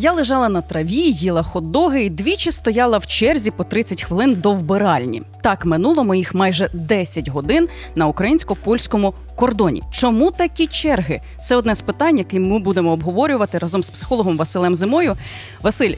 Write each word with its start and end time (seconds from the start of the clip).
Я 0.00 0.12
лежала 0.12 0.48
на 0.48 0.60
траві, 0.60 1.10
їла 1.10 1.42
хот-доги 1.42 1.98
і 1.98 2.10
двічі 2.10 2.50
стояла 2.50 2.98
в 2.98 3.06
черзі 3.06 3.50
по 3.50 3.64
30 3.64 4.02
хвилин 4.02 4.34
до 4.34 4.52
вбиральні. 4.52 5.22
Так 5.42 5.64
минуло 5.64 6.04
моїх 6.04 6.34
майже 6.34 6.70
10 6.72 7.28
годин 7.28 7.68
на 7.94 8.06
українсько-польському 8.06 9.14
кордоні. 9.36 9.82
Чому 9.90 10.30
такі 10.30 10.66
черги? 10.66 11.20
Це 11.40 11.56
одне 11.56 11.74
з 11.74 11.80
питань, 11.80 12.18
яке 12.18 12.40
ми 12.40 12.58
будемо 12.58 12.92
обговорювати 12.92 13.58
разом 13.58 13.82
з 13.82 13.90
психологом 13.90 14.36
Василем 14.36 14.74
Зимою. 14.74 15.16
Василь. 15.62 15.94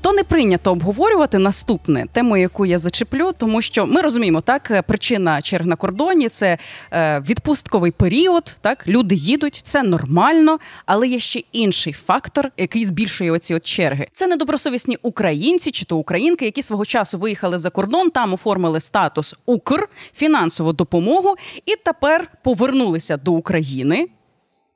То 0.00 0.12
не 0.12 0.22
прийнято 0.22 0.72
обговорювати 0.72 1.38
наступне 1.38 2.06
тему, 2.12 2.36
яку 2.36 2.66
я 2.66 2.78
зачеплю, 2.78 3.32
тому 3.38 3.62
що 3.62 3.86
ми 3.86 4.00
розуміємо, 4.00 4.40
так 4.40 4.84
причина 4.86 5.42
черг 5.42 5.66
на 5.66 5.76
кордоні 5.76 6.28
це 6.28 6.58
е, 6.92 7.20
відпустковий 7.20 7.90
період. 7.90 8.56
Так 8.60 8.88
люди 8.88 9.14
їдуть, 9.14 9.54
це 9.54 9.82
нормально, 9.82 10.58
але 10.86 11.08
є 11.08 11.18
ще 11.18 11.42
інший 11.52 11.92
фактор, 11.92 12.50
який 12.56 12.84
збільшує 12.84 13.30
оці 13.30 13.54
от 13.54 13.64
черги. 13.64 14.06
Це 14.12 14.26
недобросовісні 14.26 14.98
українці 15.02 15.70
чи 15.70 15.84
то 15.84 15.96
українки, 15.96 16.44
які 16.44 16.62
свого 16.62 16.84
часу 16.84 17.18
виїхали 17.18 17.58
за 17.58 17.70
кордон, 17.70 18.10
там 18.10 18.34
оформили 18.34 18.80
статус 18.80 19.34
Укр, 19.46 19.88
фінансову 20.14 20.72
допомогу, 20.72 21.34
і 21.66 21.76
тепер 21.84 22.28
повернулися 22.42 23.16
до 23.16 23.32
України 23.32 24.08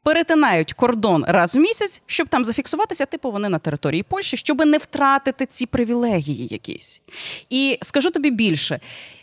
перетинають 0.02 0.72
кордон 0.72 1.24
раз 1.28 1.56
в 1.56 1.58
місяць, 1.58 2.02
щоб 2.06 2.28
там 2.28 2.44
зафіксуватися, 2.44 3.06
типу 3.06 3.30
вони 3.30 3.48
на 3.48 3.58
території 3.58 4.02
Польщі, 4.02 4.36
щоб 4.36 4.64
не 4.66 4.78
втратити 4.78 5.46
ці 5.46 5.66
привілегії 5.66 6.46
якісь. 6.50 7.00
І 7.50 7.78
скажу 7.82 8.10
тобі 8.10 8.30
більше. 8.30 8.80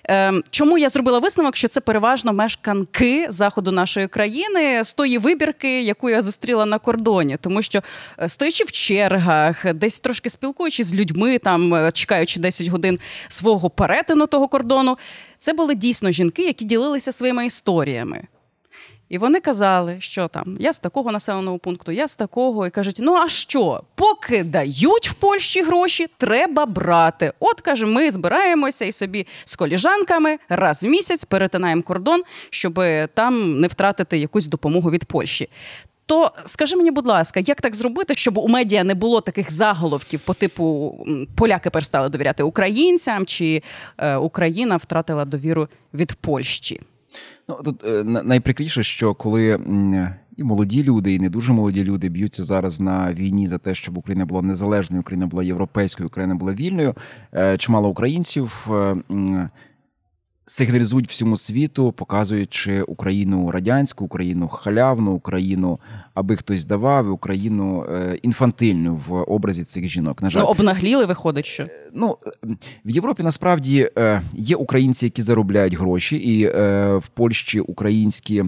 Ем, 0.10 0.44
чому 0.50 0.78
я 0.78 0.90
зробила 0.90 1.20
висновок, 1.20 1.56
що 1.56 1.68
це 1.68 1.82
переважно 1.82 2.34
мешканки 2.34 3.28
заходу 3.30 3.72
нашої 3.72 4.08
країни 4.08 4.84
з 4.84 4.94
тої 4.94 5.18
вибірки, 5.18 5.82
яку 5.82 6.10
я 6.10 6.22
зустріла 6.22 6.66
на 6.66 6.80
кордоні, 6.80 7.38
тому 7.42 7.62
що 7.62 7.82
е, 8.20 8.30
стоячи 8.30 8.64
в 8.64 8.72
чергах, 8.72 9.74
десь 9.74 10.00
трошки 10.00 10.30
спілкуючись 10.30 10.88
з 10.88 10.96
людьми, 10.96 11.38
там 11.38 11.74
е, 11.74 11.92
чекаючи 11.92 12.40
10 12.40 12.68
годин 12.68 13.00
свого 13.28 13.70
перетину 13.70 14.28
того 14.28 14.48
кордону, 14.48 14.98
це 15.38 15.54
були 15.54 15.76
дійсно 15.76 16.12
жінки, 16.12 16.44
які 16.44 16.66
ділилися 16.66 17.12
своїми 17.12 17.46
історіями. 17.46 18.24
І 19.10 19.18
вони 19.18 19.40
казали, 19.40 19.98
що 20.00 20.28
там 20.28 20.58
я 20.60 20.74
з 20.74 20.80
такого 20.80 21.12
населеного 21.12 21.60
пункту, 21.60 21.92
я 21.92 22.08
з 22.08 22.16
такого, 22.16 22.68
і 22.68 22.70
кажуть: 22.70 22.98
ну 23.00 23.16
а 23.16 23.28
що? 23.28 23.84
Поки 23.96 24.44
дають 24.44 25.10
в 25.10 25.14
Польщі 25.14 25.64
гроші, 25.64 26.08
треба 26.18 26.66
брати. 26.66 27.34
От 27.40 27.62
каже, 27.62 27.86
ми 27.86 28.12
збираємося 28.12 28.86
і 28.86 28.92
собі 28.92 29.28
з 29.46 29.56
коліжанками 29.56 30.38
раз 30.50 30.84
в 30.84 30.88
місяць 30.88 31.26
перетинаємо 31.26 31.82
кордон, 31.82 32.24
щоб 32.50 32.80
там 33.14 33.60
не 33.60 33.68
втратити 33.68 34.18
якусь 34.18 34.48
допомогу 34.48 34.92
від 34.92 35.06
Польщі. 35.06 35.50
То 36.06 36.32
скажи 36.46 36.76
мені, 36.76 36.92
будь 36.92 37.06
ласка, 37.06 37.40
як 37.40 37.62
так 37.62 37.76
зробити, 37.76 38.16
щоб 38.16 38.38
у 38.38 38.48
медіа 38.48 38.84
не 38.84 38.96
було 38.96 39.22
таких 39.22 39.52
заголовків 39.52 40.20
по 40.20 40.34
типу 40.34 40.98
поляки 41.36 41.70
перестали 41.70 42.10
довіряти 42.10 42.44
українцям, 42.44 43.26
чи 43.26 43.64
е, 43.98 44.16
Україна 44.16 44.76
втратила 44.78 45.26
довіру 45.26 45.68
від 45.94 46.14
Польщі? 46.14 46.82
Ну 47.50 47.60
тут 47.64 47.86
е, 47.86 48.04
найприкріше, 48.04 48.84
що 48.84 49.14
коли 49.14 49.60
і 50.38 50.44
молоді 50.44 50.84
люди, 50.84 51.14
і 51.14 51.20
не 51.20 51.30
дуже 51.30 51.54
молоді 51.54 51.84
люди 51.84 52.10
б'ються 52.10 52.44
зараз 52.44 52.80
на 52.80 53.14
війні 53.14 53.48
за 53.48 53.58
те, 53.58 53.76
щоб 53.76 53.98
Україна 53.98 54.26
була 54.26 54.42
незалежною, 54.42 55.02
Україна 55.02 55.28
була 55.28 55.44
європейською, 55.44 56.08
Україна 56.08 56.36
була 56.36 56.54
вільною. 56.54 56.96
Е, 57.34 57.58
чимало 57.58 57.90
українців 57.90 58.68
е, 58.72 58.96
сигналізують 60.46 61.10
всьому 61.10 61.38
світу, 61.38 61.92
показуючи 61.92 62.82
Україну 62.82 63.52
радянську, 63.52 64.06
Україну 64.06 64.48
халявну, 64.48 65.12
Україну, 65.12 65.80
аби 66.18 66.36
хтось 66.36 66.66
давав, 66.66 67.12
Україну 67.12 67.86
е, 67.90 68.20
інфантильну 68.22 69.02
в 69.08 69.14
образі 69.14 69.64
цих 69.64 69.88
жінок. 69.88 70.22
На 70.22 70.30
жаль, 70.30 70.42
ну, 70.42 70.48
обнагліли, 70.48 71.06
виходить, 71.06 71.46
що 71.46 71.64
е, 71.64 71.70
ну 71.94 72.18
в 72.86 72.90
Європі 72.90 73.24
насправді 73.24 73.90
е, 73.98 74.22
є 74.34 74.56
українці, 74.56 75.06
які 75.06 75.22
заробляють 75.22 75.74
гроші, 75.74 76.16
і 76.16 76.48
в 76.98 77.08
Польщі 77.14 77.60
українські 77.60 78.44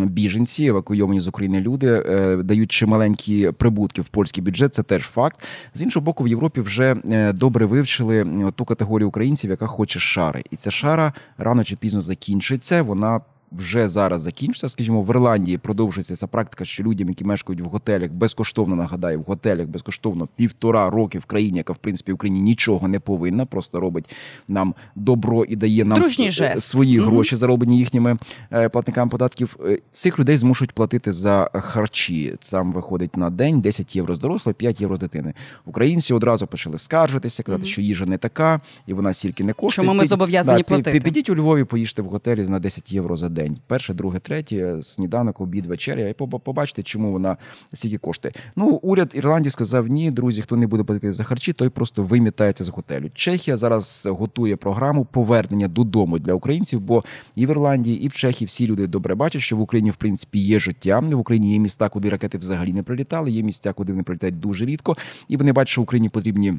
біженці, 0.00 0.64
евакуйовані 0.64 1.20
з 1.20 1.28
України 1.28 1.60
люди, 1.60 2.02
дають 2.44 2.70
чималенькі 2.70 3.50
прибутки 3.50 4.02
в 4.02 4.08
польський 4.08 4.44
бюджет. 4.44 4.74
Це 4.74 4.82
теж 4.82 5.02
факт. 5.02 5.44
З 5.74 5.82
іншого 5.82 6.04
боку, 6.04 6.24
в 6.24 6.28
Європі 6.28 6.60
вже 6.60 6.96
добре 7.34 7.66
вивчили 7.66 8.26
ту 8.56 8.64
категорію 8.64 9.08
українців, 9.08 9.50
яка 9.50 9.66
хоче 9.66 9.98
шари, 9.98 10.42
і 10.50 10.56
ця 10.56 10.70
шара 10.70 11.12
рано 11.38 11.64
чи 11.64 11.76
пізно 11.76 12.00
закінчиться. 12.00 12.82
Вона 12.82 13.20
вже 13.56 13.88
зараз 13.88 14.22
закінчиться. 14.22 14.68
Скажімо, 14.68 15.02
в 15.02 15.10
Ірландії 15.10 15.58
продовжується 15.58 16.16
ця 16.16 16.26
практика, 16.26 16.64
що 16.64 16.82
людям, 16.82 17.08
які 17.08 17.24
мешкають 17.24 17.60
в 17.60 17.64
готелях, 17.64 18.10
безкоштовно 18.10 18.76
нагадаю, 18.76 19.20
в 19.20 19.22
готелях 19.22 19.66
безкоштовно 19.66 20.28
півтора 20.36 20.90
роки 20.90 21.18
в 21.18 21.24
країні, 21.24 21.58
яка 21.58 21.72
в 21.72 21.76
принципі 21.76 22.12
в 22.12 22.14
Україні 22.14 22.40
нічого 22.40 22.88
не 22.88 23.00
повинна, 23.00 23.46
просто 23.46 23.80
робить 23.80 24.10
нам 24.48 24.74
добро 24.96 25.44
і 25.44 25.56
дає 25.56 25.84
нам 25.84 26.02
жест. 26.08 26.58
свої 26.58 27.00
mm 27.00 27.02
гроші, 27.02 27.36
зароблені 27.36 27.78
їхніми 27.78 28.18
е, 28.52 28.68
платниками 28.68 29.10
податків. 29.10 29.56
Е, 29.66 29.78
цих 29.90 30.18
людей 30.18 30.36
змушують 30.36 30.72
платити 30.72 31.12
за 31.12 31.50
харчі. 31.54 32.34
Там 32.50 32.72
виходить 32.72 33.16
на 33.16 33.30
день 33.30 33.60
10 33.60 33.96
євро 33.96 34.14
з 34.14 34.18
дорослого, 34.18 34.54
5 34.54 34.80
євро 34.80 34.96
з 34.96 34.98
дитини. 34.98 35.34
Українці 35.64 36.14
одразу 36.14 36.46
почали 36.46 36.78
скаржитися, 36.78 37.42
казати, 37.42 37.64
mm 37.64 37.72
що 37.72 37.80
їжа 37.80 38.06
не 38.06 38.18
така, 38.18 38.60
і 38.86 38.92
вона 38.92 39.12
стільки 39.12 39.44
не 39.44 39.52
коштує. 39.52 39.86
Чому 39.86 39.98
ми 39.98 40.04
зобов'язані 40.04 40.62
да, 40.62 40.64
платити? 40.64 41.00
Підіть 41.00 41.30
у 41.30 41.36
Львові, 41.36 41.64
поїжте 41.64 42.02
в 42.02 42.06
готелі 42.06 42.48
на 42.48 42.58
10 42.58 42.92
євро 42.92 43.16
за 43.16 43.28
день 43.28 43.41
день. 43.42 43.58
Перше, 43.66 43.94
друге, 43.94 44.18
третє, 44.18 44.82
сніданок, 44.82 45.40
обід, 45.40 45.66
вечеря. 45.66 46.08
І 46.08 46.12
побачите, 46.44 46.82
чому 46.82 47.12
вона 47.12 47.36
стільки 47.72 47.98
коштує. 47.98 48.34
Ну, 48.56 48.66
уряд 48.82 49.12
Ірландії 49.14 49.50
сказав: 49.50 49.86
ні, 49.86 50.10
друзі, 50.10 50.42
хто 50.42 50.56
не 50.56 50.66
буде 50.66 50.84
платити 50.84 51.12
за 51.12 51.24
харчі, 51.24 51.52
той 51.52 51.68
просто 51.68 52.02
вимітається 52.02 52.64
з 52.64 52.68
готелю. 52.68 53.10
Чехія 53.14 53.56
зараз 53.56 54.08
готує 54.10 54.56
програму 54.56 55.04
повернення 55.04 55.68
додому 55.68 56.18
для 56.18 56.34
українців, 56.34 56.80
бо 56.80 57.04
і 57.34 57.46
в 57.46 57.50
Ірландії, 57.50 58.02
і 58.02 58.08
в 58.08 58.12
Чехії 58.12 58.46
всі 58.46 58.66
люди 58.66 58.86
добре 58.86 59.14
бачать, 59.14 59.42
що 59.42 59.56
в 59.56 59.60
Україні 59.60 59.90
в 59.90 59.96
принципі 59.96 60.38
є 60.38 60.58
життя. 60.58 60.98
В 60.98 61.18
Україні 61.18 61.52
є 61.52 61.58
міста, 61.58 61.88
куди 61.88 62.08
ракети 62.08 62.38
взагалі 62.38 62.72
не 62.72 62.82
прилітали. 62.82 63.30
Є 63.30 63.42
місця, 63.42 63.72
куди 63.72 63.92
вони 63.92 64.02
прилітають 64.02 64.40
дуже 64.40 64.64
рідко, 64.64 64.96
і 65.28 65.36
вони 65.36 65.52
бачать, 65.52 65.68
що 65.68 65.82
Україні 65.82 66.08
потрібні. 66.08 66.54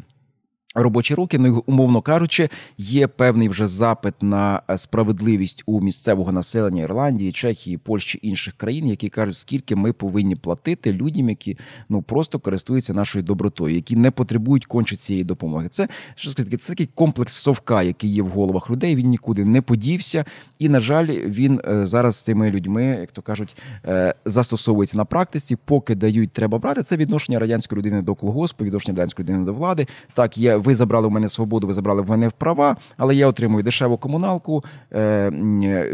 Робочі 0.75 1.16
руки, 1.16 1.39
ну 1.39 1.63
умовно 1.66 2.01
кажучи, 2.01 2.50
є 2.78 3.07
певний 3.07 3.50
вже 3.50 3.67
запит 3.67 4.13
на 4.22 4.61
е, 4.69 4.78
справедливість 4.78 5.63
у 5.66 5.81
місцевого 5.81 6.31
населення 6.31 6.81
Ірландії, 6.81 7.31
Чехії, 7.31 7.78
Польщі 7.78 8.19
інших 8.22 8.53
країн, 8.53 8.88
які 8.88 9.09
кажуть, 9.09 9.38
скільки 9.38 9.75
ми 9.75 9.94
повинні 9.94 10.35
платити 10.35 10.94
людям, 10.94 11.29
які 11.29 11.57
ну 11.89 12.01
просто 12.01 12.39
користуються 12.39 12.94
нашою 12.94 13.23
добротою, 13.23 13.75
які 13.75 13.95
не 13.95 14.12
потребують 14.12 14.66
конче 14.66 14.95
цієї 14.95 15.23
допомоги. 15.23 15.67
Це 15.69 15.88
що 16.16 16.31
сказати, 16.31 16.57
це 16.57 16.73
такий 16.73 16.89
комплекс 16.95 17.33
совка, 17.33 17.83
який 17.83 18.09
є 18.09 18.22
в 18.22 18.28
головах 18.28 18.69
людей. 18.69 18.95
Він 18.95 19.07
нікуди 19.07 19.45
не 19.45 19.62
подівся, 19.62 20.25
і 20.59 20.69
на 20.69 20.79
жаль, 20.79 21.07
він 21.07 21.62
е, 21.67 21.85
зараз 21.85 22.16
з 22.16 22.22
цими 22.22 22.51
людьми, 22.51 22.85
як 22.85 23.12
то 23.12 23.22
кажуть, 23.22 23.56
е, 23.85 24.13
застосовується 24.25 24.97
на 24.97 25.06
практиці. 25.06 25.57
Поки 25.66 25.95
дають, 25.95 26.31
треба 26.31 26.57
брати 26.57 26.83
це 26.83 26.97
відношення 26.97 27.39
радянської 27.39 27.79
людини 27.79 28.01
до 28.01 28.16
колгоспу, 28.16 28.66
відношення 28.66 28.97
радянської 28.97 29.28
людини 29.28 29.45
до 29.45 29.53
влади. 29.53 29.88
Так 30.13 30.38
є 30.38 30.62
ви 30.63 30.75
забрали 30.75 31.07
в 31.07 31.12
мене 31.12 31.29
свободу, 31.29 31.68
ви 31.68 31.74
забрали 31.74 32.01
в 32.01 32.09
мене 32.09 32.31
права, 32.38 32.78
але 32.97 33.16
я 33.16 33.28
отримую 33.28 33.63
дешеву 33.63 33.97
комуналку, 33.97 34.63
е, 34.94 35.29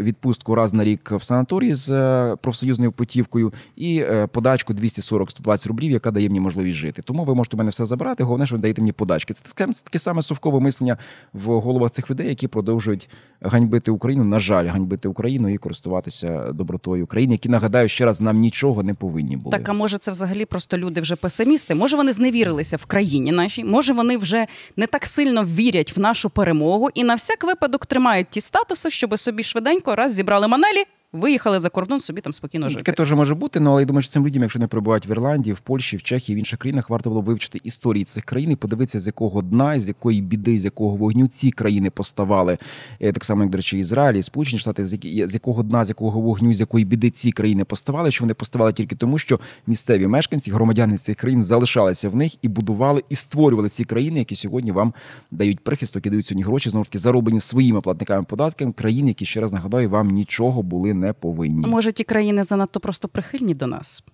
відпустку 0.00 0.54
раз 0.54 0.74
на 0.74 0.84
рік 0.84 1.12
в 1.12 1.22
санаторії 1.22 1.74
з 1.74 1.90
е, 1.90 2.36
профсоюзною 2.36 2.92
путівкою 2.92 3.52
і 3.76 3.98
е, 3.98 4.26
подачку 4.26 4.72
240-120 4.72 5.68
рублів, 5.68 5.90
яка 5.90 6.10
дає 6.10 6.28
мені 6.28 6.40
можливість 6.40 6.78
жити. 6.78 7.02
Тому 7.04 7.24
ви 7.24 7.34
можете 7.34 7.56
в 7.56 7.58
мене 7.58 7.70
все 7.70 7.84
забрати. 7.84 8.24
Головне, 8.24 8.46
що 8.46 8.58
даєте 8.58 8.82
мені 8.82 8.92
подачки. 8.92 9.34
Це 9.34 9.42
таке, 9.54 9.72
таке 9.84 9.98
саме 9.98 10.22
совкове 10.22 10.60
мислення 10.60 10.96
в 11.32 11.60
головах 11.60 11.90
цих 11.90 12.10
людей, 12.10 12.28
які 12.28 12.48
продовжують 12.48 13.08
ганьбити 13.40 13.90
Україну. 13.90 14.24
На 14.24 14.40
жаль, 14.40 14.66
ганьбити 14.66 15.08
Україну 15.08 15.48
і 15.48 15.58
користуватися 15.58 16.52
добротою 16.52 17.04
України, 17.04 17.34
які 17.34 17.48
нагадаю 17.48 17.88
ще 17.88 18.04
раз 18.04 18.20
нам 18.20 18.38
нічого 18.38 18.82
не 18.82 18.94
повинні 18.94 19.36
були. 19.36 19.58
Так, 19.58 19.68
а 19.68 19.72
може 19.72 19.98
це 19.98 20.10
взагалі 20.10 20.44
просто 20.44 20.78
люди 20.78 21.00
вже 21.00 21.16
песимісти? 21.16 21.74
Може 21.74 21.96
вони 21.96 22.12
зневірилися 22.12 22.76
в 22.76 22.86
країні 22.86 23.32
нашій? 23.32 23.64
Може 23.64 23.92
вони 23.92 24.16
вже 24.16 24.46
не 24.76 24.86
так 24.86 25.06
сильно 25.06 25.44
вірять 25.44 25.96
в 25.96 26.00
нашу 26.00 26.30
перемогу 26.30 26.88
і 26.94 27.04
на 27.04 27.14
всяк 27.14 27.44
випадок 27.44 27.86
тримають 27.86 28.30
ті 28.30 28.40
статуси, 28.40 28.90
щоб 28.90 29.18
собі 29.18 29.42
швиденько 29.42 29.96
раз 29.96 30.12
зібрали 30.12 30.48
манелі 30.48 30.84
виїхали 31.12 31.60
за 31.60 31.68
кордон, 31.68 32.00
собі 32.00 32.20
там 32.20 32.32
спокійно 32.32 32.68
жити. 32.68 32.82
Таке 32.82 32.96
теж 32.96 33.12
може 33.12 33.34
бути, 33.34 33.60
ну 33.60 33.70
але 33.70 33.82
я 33.82 33.86
думаю, 33.86 34.02
що 34.02 34.12
цим 34.12 34.26
людям, 34.26 34.42
якщо 34.42 34.58
не 34.58 34.66
перебувають 34.66 35.08
в 35.08 35.10
Ірландії, 35.10 35.54
в 35.54 35.58
Польщі, 35.58 35.96
в 35.96 36.02
Чехії, 36.02 36.36
в 36.36 36.38
інших 36.38 36.58
країнах, 36.58 36.90
варто 36.90 37.10
було 37.10 37.22
вивчити 37.22 37.60
історії 37.64 38.04
цих 38.04 38.24
країн 38.24 38.50
і 38.50 38.56
подивитися, 38.56 39.00
з 39.00 39.06
якого 39.06 39.42
дна, 39.42 39.80
з 39.80 39.88
якої 39.88 40.20
біди, 40.20 40.58
з 40.58 40.64
якого 40.64 40.96
вогню 40.96 41.28
ці 41.28 41.50
країни 41.50 41.90
поставали. 41.90 42.58
Е, 43.00 43.12
так 43.12 43.24
само, 43.24 43.42
як 43.42 43.50
до 43.50 43.58
речі, 43.58 43.78
Ізраїль, 43.78 44.18
і 44.18 44.22
Сполучені 44.22 44.58
Штати, 44.58 44.86
з 44.86 45.34
якого 45.34 45.62
дна, 45.62 45.84
з 45.84 45.88
якого 45.88 46.20
вогню, 46.20 46.54
з 46.54 46.60
якої 46.60 46.84
біди 46.84 47.10
ці 47.10 47.32
країни 47.32 47.64
поставали, 47.64 48.10
що 48.10 48.24
вони 48.24 48.34
поставали 48.34 48.72
тільки 48.72 48.96
тому, 48.96 49.18
що 49.18 49.40
місцеві 49.66 50.06
мешканці, 50.06 50.50
громадяни 50.50 50.98
цих 50.98 51.16
країн 51.16 51.42
залишалися 51.42 52.08
в 52.08 52.16
них 52.16 52.44
і 52.44 52.48
будували 52.48 53.02
і 53.08 53.14
створювали 53.14 53.68
ці 53.68 53.84
країни, 53.84 54.18
які 54.18 54.34
сьогодні 54.34 54.72
вам 54.72 54.94
дають 55.30 55.60
прихисток 55.60 56.06
і 56.06 56.10
дають 56.10 56.26
сьогодні 56.26 56.44
гроші 56.44 56.70
знову 56.70 56.84
ж 56.84 56.90
таки 56.90 56.98
зароблені 56.98 57.40
своїми 57.40 57.80
платниками 57.80 58.24
податками 58.24 58.72
країн, 58.72 59.08
які 59.08 59.24
ще 59.24 59.40
раз 59.40 59.52
нагадаю, 59.52 59.90
вам 59.90 60.08
нічого 60.08 60.62
були 60.62 60.94
не 61.00 61.12
повинні. 61.12 61.66
Може, 61.66 61.92
ті 61.92 62.04
країни 62.04 62.42
занадто 62.42 62.80
просто 62.80 63.08
прихильні 63.08 63.54
до 63.54 63.66
нас. 63.66 64.04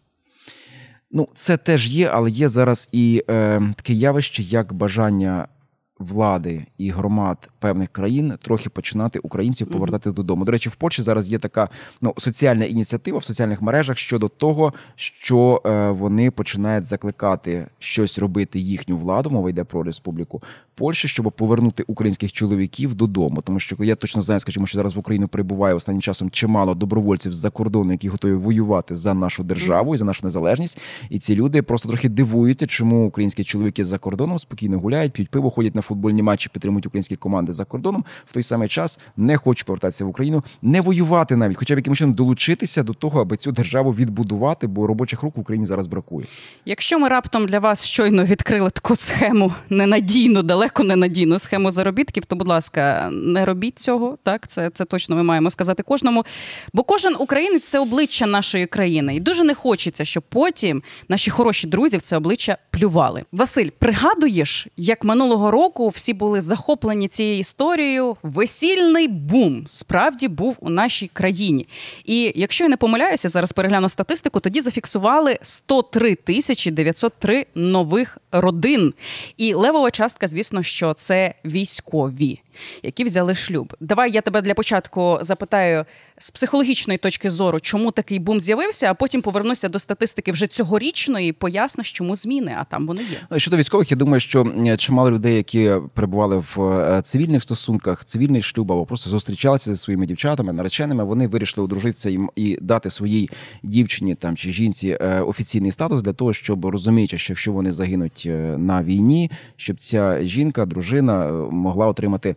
Ну, 1.10 1.28
це 1.34 1.56
теж 1.56 1.88
є, 1.90 2.10
але 2.12 2.30
є 2.30 2.48
зараз 2.48 2.88
і 2.92 3.24
е, 3.28 3.62
таке 3.76 3.92
явище, 3.92 4.42
як 4.42 4.72
бажання 4.72 5.48
влади 5.98 6.66
і 6.78 6.90
громад 6.90 7.50
певних 7.58 7.88
країн 7.88 8.32
трохи 8.42 8.68
починати 8.68 9.18
українців 9.18 9.66
повертати 9.66 10.12
додому. 10.12 10.44
До 10.44 10.52
речі, 10.52 10.68
в 10.68 10.74
Польщі 10.74 11.02
зараз 11.02 11.28
є 11.28 11.38
така 11.38 11.68
ну 12.00 12.14
соціальна 12.16 12.64
ініціатива 12.64 13.18
в 13.18 13.24
соціальних 13.24 13.62
мережах 13.62 13.98
щодо 13.98 14.28
того, 14.28 14.72
що 14.96 15.62
е, 15.66 15.90
вони 15.90 16.30
починають 16.30 16.84
закликати 16.84 17.66
щось 17.78 18.18
робити 18.18 18.58
їхню 18.58 18.96
владу. 18.96 19.30
Мова 19.30 19.50
йде 19.50 19.64
про 19.64 19.82
республіку 19.82 20.42
Польщі, 20.74 21.08
щоб 21.08 21.32
повернути 21.32 21.84
українських 21.86 22.32
чоловіків 22.32 22.94
додому. 22.94 23.42
Тому 23.42 23.60
що 23.60 23.76
я 23.80 23.94
точно 23.94 24.22
знаю, 24.22 24.40
скажімо, 24.40 24.66
що 24.66 24.78
зараз 24.78 24.96
в 24.96 24.98
Україну 24.98 25.28
прибуває 25.28 25.74
останнім 25.74 26.02
часом 26.02 26.30
чимало 26.30 26.74
добровольців 26.74 27.34
з-за 27.34 27.50
кордону, 27.50 27.92
які 27.92 28.08
готові 28.08 28.34
воювати 28.34 28.96
за 28.96 29.14
нашу 29.14 29.44
державу 29.44 29.94
і 29.94 29.98
за 29.98 30.04
нашу 30.04 30.20
незалежність. 30.24 30.78
І 31.10 31.18
ці 31.18 31.36
люди 31.36 31.62
просто 31.62 31.88
трохи 31.88 32.08
дивуються, 32.08 32.66
чому 32.66 33.06
українські 33.06 33.44
чоловіки 33.44 33.84
за 33.84 33.98
кордоном 33.98 34.38
спокійно 34.38 34.78
гуляють, 34.78 35.12
п'ють 35.12 35.30
пиво, 35.30 35.50
ходять 35.50 35.74
на 35.74 35.82
футбольні 35.86 36.22
матчі, 36.22 36.48
підтримують 36.52 36.86
українські 36.86 37.16
команди 37.16 37.52
за 37.52 37.64
кордоном. 37.64 38.04
В 38.30 38.32
той 38.32 38.42
самий 38.42 38.68
час 38.68 39.00
не 39.16 39.36
хочуть 39.36 39.66
повертатися 39.66 40.04
в 40.04 40.08
Україну, 40.08 40.44
не 40.62 40.80
воювати 40.80 41.36
навіть, 41.36 41.56
хоча 41.56 41.74
б 41.74 41.78
якимось 41.78 41.98
чином 41.98 42.14
долучитися 42.14 42.82
до 42.82 42.94
того, 42.94 43.20
аби 43.20 43.36
цю 43.36 43.52
державу 43.52 43.92
відбудувати, 43.92 44.66
бо 44.66 44.86
робочих 44.86 45.22
рук 45.22 45.36
в 45.36 45.40
Україні 45.40 45.66
зараз 45.66 45.86
бракує. 45.86 46.26
Якщо 46.64 46.98
ми 46.98 47.08
раптом 47.08 47.46
для 47.46 47.58
вас 47.58 47.84
щойно 47.84 48.24
відкрили 48.24 48.70
таку 48.70 48.96
схему 48.96 49.52
ненадійну, 49.70 50.42
далеко 50.42 50.84
ненадійну 50.84 51.38
схему 51.38 51.70
заробітків, 51.70 52.24
то, 52.24 52.36
будь 52.36 52.48
ласка, 52.48 53.10
не 53.12 53.44
робіть 53.44 53.78
цього. 53.78 54.18
Так, 54.22 54.48
це, 54.48 54.70
це 54.70 54.84
точно 54.84 55.16
ми 55.16 55.22
маємо 55.22 55.50
сказати 55.50 55.82
кожному. 55.82 56.24
Бо 56.72 56.82
кожен 56.82 57.16
українець 57.18 57.68
це 57.68 57.78
обличчя 57.78 58.26
нашої 58.26 58.66
країни, 58.66 59.16
і 59.16 59.20
дуже 59.20 59.44
не 59.44 59.54
хочеться, 59.54 60.04
щоб 60.04 60.22
потім 60.28 60.82
наші 61.08 61.30
хороші 61.30 61.66
друзі 61.66 61.96
в 61.96 62.00
це 62.00 62.16
обличчя 62.16 62.58
плювали. 62.70 63.24
Василь, 63.32 63.70
пригадуєш, 63.78 64.68
як 64.76 65.04
минулого 65.04 65.50
року 65.50 65.75
всі 65.84 66.12
були 66.12 66.40
захоплені 66.40 67.08
цією 67.08 67.38
історією? 67.38 68.16
Весільний 68.22 69.08
бум 69.08 69.62
справді 69.66 70.28
був 70.28 70.56
у 70.60 70.70
нашій 70.70 71.10
країні. 71.12 71.66
І 72.04 72.32
якщо 72.36 72.64
я 72.64 72.70
не 72.70 72.76
помиляюся, 72.76 73.28
зараз 73.28 73.52
перегляну 73.52 73.88
статистику, 73.88 74.40
тоді 74.40 74.60
зафіксували 74.60 75.38
103 75.42 76.14
тисячі 76.14 76.70
903 76.70 77.46
нових 77.54 78.18
родин. 78.32 78.94
І 79.36 79.54
левова 79.54 79.90
частка, 79.90 80.28
звісно, 80.28 80.62
що 80.62 80.94
це 80.94 81.34
військові, 81.44 82.40
які 82.82 83.04
взяли 83.04 83.34
шлюб. 83.34 83.76
Давай 83.80 84.12
я 84.12 84.20
тебе 84.20 84.42
для 84.42 84.54
початку 84.54 85.18
запитаю 85.20 85.84
з 86.18 86.30
психологічної 86.30 86.98
точки 86.98 87.30
зору, 87.30 87.60
чому 87.60 87.90
такий 87.90 88.18
бум 88.18 88.40
з'явився, 88.40 88.90
а 88.90 88.94
потім 88.94 89.22
повернуся 89.22 89.68
до 89.68 89.78
статистики 89.78 90.32
вже 90.32 90.46
цьогорічної, 90.46 91.28
і 91.28 91.32
поясниш, 91.32 91.92
чому 91.92 92.16
зміни, 92.16 92.56
а 92.58 92.64
там 92.64 92.86
вони 92.86 93.02
є. 93.02 93.38
Щодо 93.38 93.56
військових, 93.56 93.90
я 93.90 93.96
думаю, 93.96 94.20
що 94.20 94.52
чимало 94.78 95.10
людей, 95.10 95.36
які 95.36 95.65
перебували 95.94 96.44
в 96.56 96.62
е, 96.62 97.02
цивільних 97.02 97.42
стосунках, 97.42 98.04
цивільний 98.04 98.42
шлюб 98.42 98.72
або 98.72 98.86
просто 98.86 99.10
зустрічалися 99.10 99.74
зі 99.74 99.80
своїми 99.80 100.06
дівчатами, 100.06 100.52
нареченими, 100.52 101.04
вони 101.04 101.26
вирішили 101.26 101.64
одружитися 101.64 102.10
і, 102.10 102.18
і 102.36 102.58
дати 102.60 102.90
своїй 102.90 103.30
дівчині 103.62 104.14
там 104.14 104.36
чи 104.36 104.50
жінці 104.50 104.98
е, 105.00 105.20
офіційний 105.20 105.70
статус 105.70 106.02
для 106.02 106.12
того, 106.12 106.32
щоб 106.32 106.66
розуміючи, 106.66 107.18
що 107.18 107.32
якщо 107.32 107.52
вони 107.52 107.72
загинуть 107.72 108.22
е, 108.26 108.58
на 108.58 108.82
війні, 108.82 109.30
щоб 109.56 109.76
ця 109.76 110.24
жінка, 110.24 110.66
дружина 110.66 111.32
могла 111.50 111.86
отримати 111.86 112.34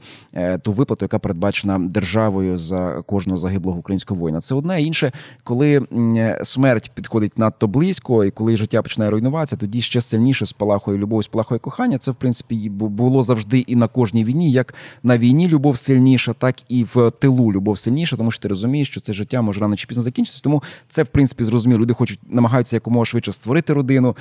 ту 0.62 0.72
виплату, 0.72 1.06
яка 1.06 1.20
передбачена 1.20 1.80
державою 1.80 2.58
за 2.58 3.02
кожного 3.02 3.38
загиблого 3.38 3.80
українського 3.80 4.20
воїна. 4.20 4.42
Це 4.42 4.56
одне 4.56 4.82
інше, 4.82 5.12
коли 5.44 5.82
смерть 6.44 6.92
підходить 6.96 7.38
надто 7.38 7.68
близько, 7.68 8.26
і 8.26 8.32
коли 8.32 8.58
життя 8.58 8.82
починає 8.82 9.12
руйнуватися, 9.12 9.58
тоді 9.58 9.82
ще 9.82 10.02
сильніше 10.02 10.46
спалахує 10.46 10.98
любов, 10.98 11.24
спалахує 11.24 11.60
кохання. 11.60 11.98
Це 11.98 12.12
в 12.12 12.16
принципі 12.16 12.70
було 12.70 13.19
завжди 13.24 13.60
і 13.60 13.76
на 13.76 13.88
кожній 13.88 14.24
війні. 14.24 14.52
Як 14.52 14.76
на 15.04 15.18
війні 15.18 15.48
любов 15.48 15.78
сильніша, 15.78 16.34
так 16.34 16.56
і 16.70 16.86
в 16.94 17.12
тилу 17.12 17.54
любов 17.54 17.78
сильніша, 17.78 18.18
тому 18.18 18.32
що 18.32 18.42
ти 18.42 18.48
розумієш, 18.48 18.88
що 18.88 19.02
це 19.02 19.14
життя 19.14 19.42
може 19.42 19.60
рано 19.60 19.76
чи 19.76 19.88
пізно 19.88 20.04
закінчитися. 20.04 20.44
Тому 20.44 20.64
це 20.88 21.04
в 21.04 21.08
принципі 21.08 21.44
зрозуміло. 21.44 21.82
Люди 21.82 21.94
хочуть 21.94 22.20
намагаються 22.30 22.76
якомога 22.76 23.06
швидше 23.06 23.32
створити 23.32 23.74
родину, 23.74 24.16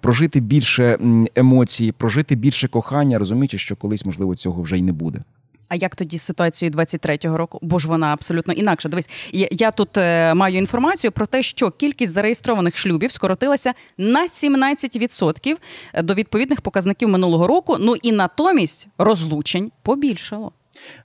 прожити 0.00 0.40
більше 0.40 0.98
емоцій, 1.34 1.92
прожити 1.92 2.34
більше 2.34 2.68
кохання, 2.68 3.18
розуміючи, 3.18 3.58
що 3.58 3.76
колись 3.76 4.04
можливо 4.04 4.34
цього 4.34 4.62
вже 4.62 4.78
й 4.78 4.82
не 4.82 4.92
буде. 4.92 5.22
А 5.68 5.74
як 5.74 5.96
тоді 5.96 6.18
з 6.18 6.22
ситуацією 6.22 6.76
23-го 6.76 7.36
року? 7.36 7.58
Бо 7.62 7.78
ж 7.78 7.88
вона 7.88 8.06
абсолютно 8.06 8.52
інакша. 8.52 8.88
Дивись, 8.88 9.10
я, 9.32 9.70
тут 9.70 9.96
е, 9.96 10.34
маю 10.34 10.56
інформацію 10.56 11.12
про 11.12 11.26
те, 11.26 11.42
що 11.42 11.70
кількість 11.70 12.12
зареєстрованих 12.12 12.76
шлюбів 12.76 13.12
скоротилася 13.12 13.72
на 13.98 14.26
17% 14.26 15.56
до 16.02 16.14
відповідних 16.14 16.60
показників 16.60 17.08
минулого 17.08 17.46
року. 17.46 17.76
Ну 17.80 17.96
і 18.02 18.12
натомість 18.12 18.88
розлучень 18.98 19.72
побільшало. 19.82 20.52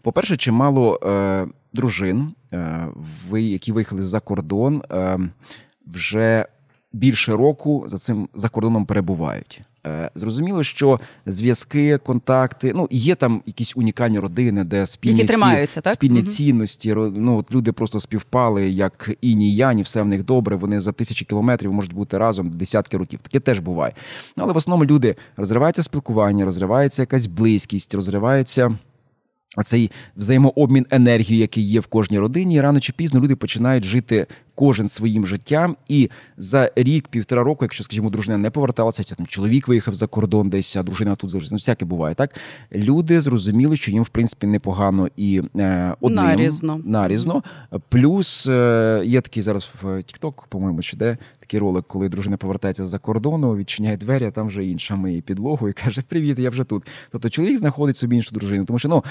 По-перше, 0.01 0.37
чимало 0.37 0.99
е, 1.03 1.47
дружин, 1.73 2.33
е, 2.53 2.87
які 3.31 3.71
виїхали 3.71 4.01
за 4.01 4.19
кордон, 4.19 4.81
е, 4.91 5.19
вже 5.87 6.45
більше 6.93 7.31
року 7.31 7.83
за 7.87 7.97
цим 7.97 8.29
за 8.33 8.49
кордоном 8.49 8.85
перебувають. 8.85 9.61
Е, 9.87 10.11
зрозуміло, 10.15 10.63
що 10.63 10.99
зв'язки, 11.25 11.97
контакти, 11.97 12.71
ну 12.75 12.87
є 12.91 13.15
там 13.15 13.41
якісь 13.45 13.77
унікальні 13.77 14.19
родини, 14.19 14.63
де 14.63 14.87
спільні 14.87 15.17
Які 15.17 15.27
тримаються, 15.27 15.81
так? 15.81 15.93
спільні 15.93 16.19
угу. 16.19 16.27
цінності. 16.27 16.93
Ну 16.95 17.37
от 17.37 17.51
люди 17.51 17.71
просто 17.71 17.99
співпали, 17.99 18.69
як 18.69 19.09
іні 19.21 19.55
яні, 19.55 19.81
все 19.81 20.01
в 20.01 20.07
них 20.07 20.23
добре. 20.25 20.55
Вони 20.55 20.79
за 20.79 20.91
тисячі 20.91 21.25
кілометрів 21.25 21.73
можуть 21.73 21.93
бути 21.93 22.17
разом 22.17 22.49
десятки 22.49 22.97
років. 22.97 23.19
Таке 23.21 23.39
теж 23.39 23.59
буває. 23.59 23.93
Ну, 24.37 24.43
але 24.43 24.53
в 24.53 24.57
основному 24.57 24.91
люди 24.91 25.15
розривається 25.37 25.83
спілкування, 25.83 26.45
розривається 26.45 27.01
якась 27.01 27.25
близькість, 27.25 27.95
розривається. 27.95 28.77
Цей 29.61 29.91
взаємообмін 30.17 30.85
енергії, 30.89 31.39
який 31.39 31.63
є 31.63 31.79
в 31.79 31.85
кожній 31.85 32.19
родині, 32.19 32.55
і 32.55 32.61
рано 32.61 32.79
чи 32.79 32.93
пізно 32.93 33.19
люди 33.19 33.35
починають 33.35 33.83
жити 33.83 34.27
кожен 34.55 34.89
своїм 34.89 35.27
життям. 35.27 35.75
І 35.87 36.09
за 36.37 36.71
рік-півтора 36.75 37.43
року, 37.43 37.65
якщо, 37.65 37.83
скажімо, 37.83 38.09
дружина 38.09 38.37
не 38.37 38.49
поверталася, 38.49 39.03
там 39.03 39.27
чоловік 39.27 39.67
виїхав 39.67 39.93
за 39.93 40.07
кордон, 40.07 40.49
десь 40.49 40.75
а 40.77 40.83
дружина 40.83 41.15
тут 41.15 41.29
залишилася, 41.29 41.55
ну 41.55 41.57
всяке 41.57 41.85
буває. 41.85 42.15
Так 42.15 42.35
люди 42.71 43.21
зрозуміли, 43.21 43.77
що 43.77 43.91
їм 43.91 44.03
в 44.03 44.09
принципі 44.09 44.47
непогано 44.47 45.07
і 45.17 45.41
е, 45.55 45.95
одним 46.01 46.25
нарізно. 46.25 46.81
нарізно. 46.85 47.43
Плюс 47.89 48.47
е, 48.47 49.01
є 49.05 49.21
такий 49.21 49.43
зараз 49.43 49.69
в 49.81 49.85
TikTok, 49.85 50.33
по-моєму, 50.49 50.81
чи 50.81 50.97
де 50.97 51.17
такий 51.53 51.59
ролик, 51.59 51.85
коли 51.87 52.09
дружина 52.09 52.37
повертається 52.37 52.85
за 52.85 52.99
кордону, 52.99 53.55
відчиняє 53.55 53.97
двері, 53.97 54.25
а 54.25 54.31
там 54.31 54.47
вже 54.47 54.65
інша 54.65 54.95
миє 54.95 55.21
підлогу 55.21 55.69
і 55.69 55.73
каже: 55.73 56.01
Привіт, 56.01 56.39
я 56.39 56.49
вже 56.49 56.63
тут. 56.63 56.83
Тобто 57.11 57.29
чоловік 57.29 57.57
знаходить 57.57 57.97
собі 57.97 58.15
іншу 58.15 58.35
дружину, 58.35 58.65
тому 58.65 58.79
що 58.79 58.89
ну 58.89 59.03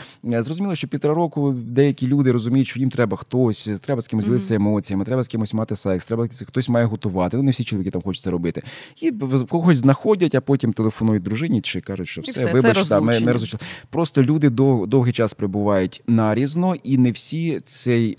зрозуміло, 0.43 0.75
що 0.75 0.89
півтора 0.89 1.15
року 1.15 1.53
деякі 1.53 2.07
люди 2.07 2.33
розуміють, 2.33 2.69
що 2.69 2.81
їм 2.81 2.91
треба 2.91 3.17
хтось, 3.17 3.71
треба 3.83 4.01
з 4.01 4.09
кимось 4.09 4.25
ділитися 4.25 4.55
mm-hmm. 4.55 4.57
емоціями, 4.57 5.05
треба 5.05 5.23
з 5.23 5.29
кимось 5.29 5.55
мати 5.55 5.77
секс, 5.77 6.07
треба 6.07 6.29
хтось 6.47 6.69
має 6.69 6.87
готувати. 6.87 7.37
Ну 7.37 7.43
не 7.43 7.51
всі 7.51 7.65
чоловіки 7.65 7.91
там 7.91 8.03
хочуть 8.03 8.23
це 8.23 8.31
робити. 8.31 8.63
І 9.01 9.13
когось 9.49 9.77
знаходять, 9.77 10.35
а 10.35 10.41
потім 10.41 10.73
телефонують 10.73 11.23
дружині 11.23 11.61
чи 11.61 11.81
кажуть, 11.81 12.09
що 12.09 12.21
все, 12.21 12.33
все 12.33 12.53
вибач, 12.53 12.87
це 12.87 13.01
ми, 13.01 13.21
ми 13.21 13.33
розлучили. 13.33 13.61
Просто 13.91 14.23
люди 14.23 14.51
дов, 14.51 14.87
довгий 14.87 15.13
час 15.13 15.35
прибувають 15.35 16.03
нарізно, 16.07 16.75
і 16.83 16.99
не 16.99 17.11
всі 17.11 17.61
цей 17.65 18.17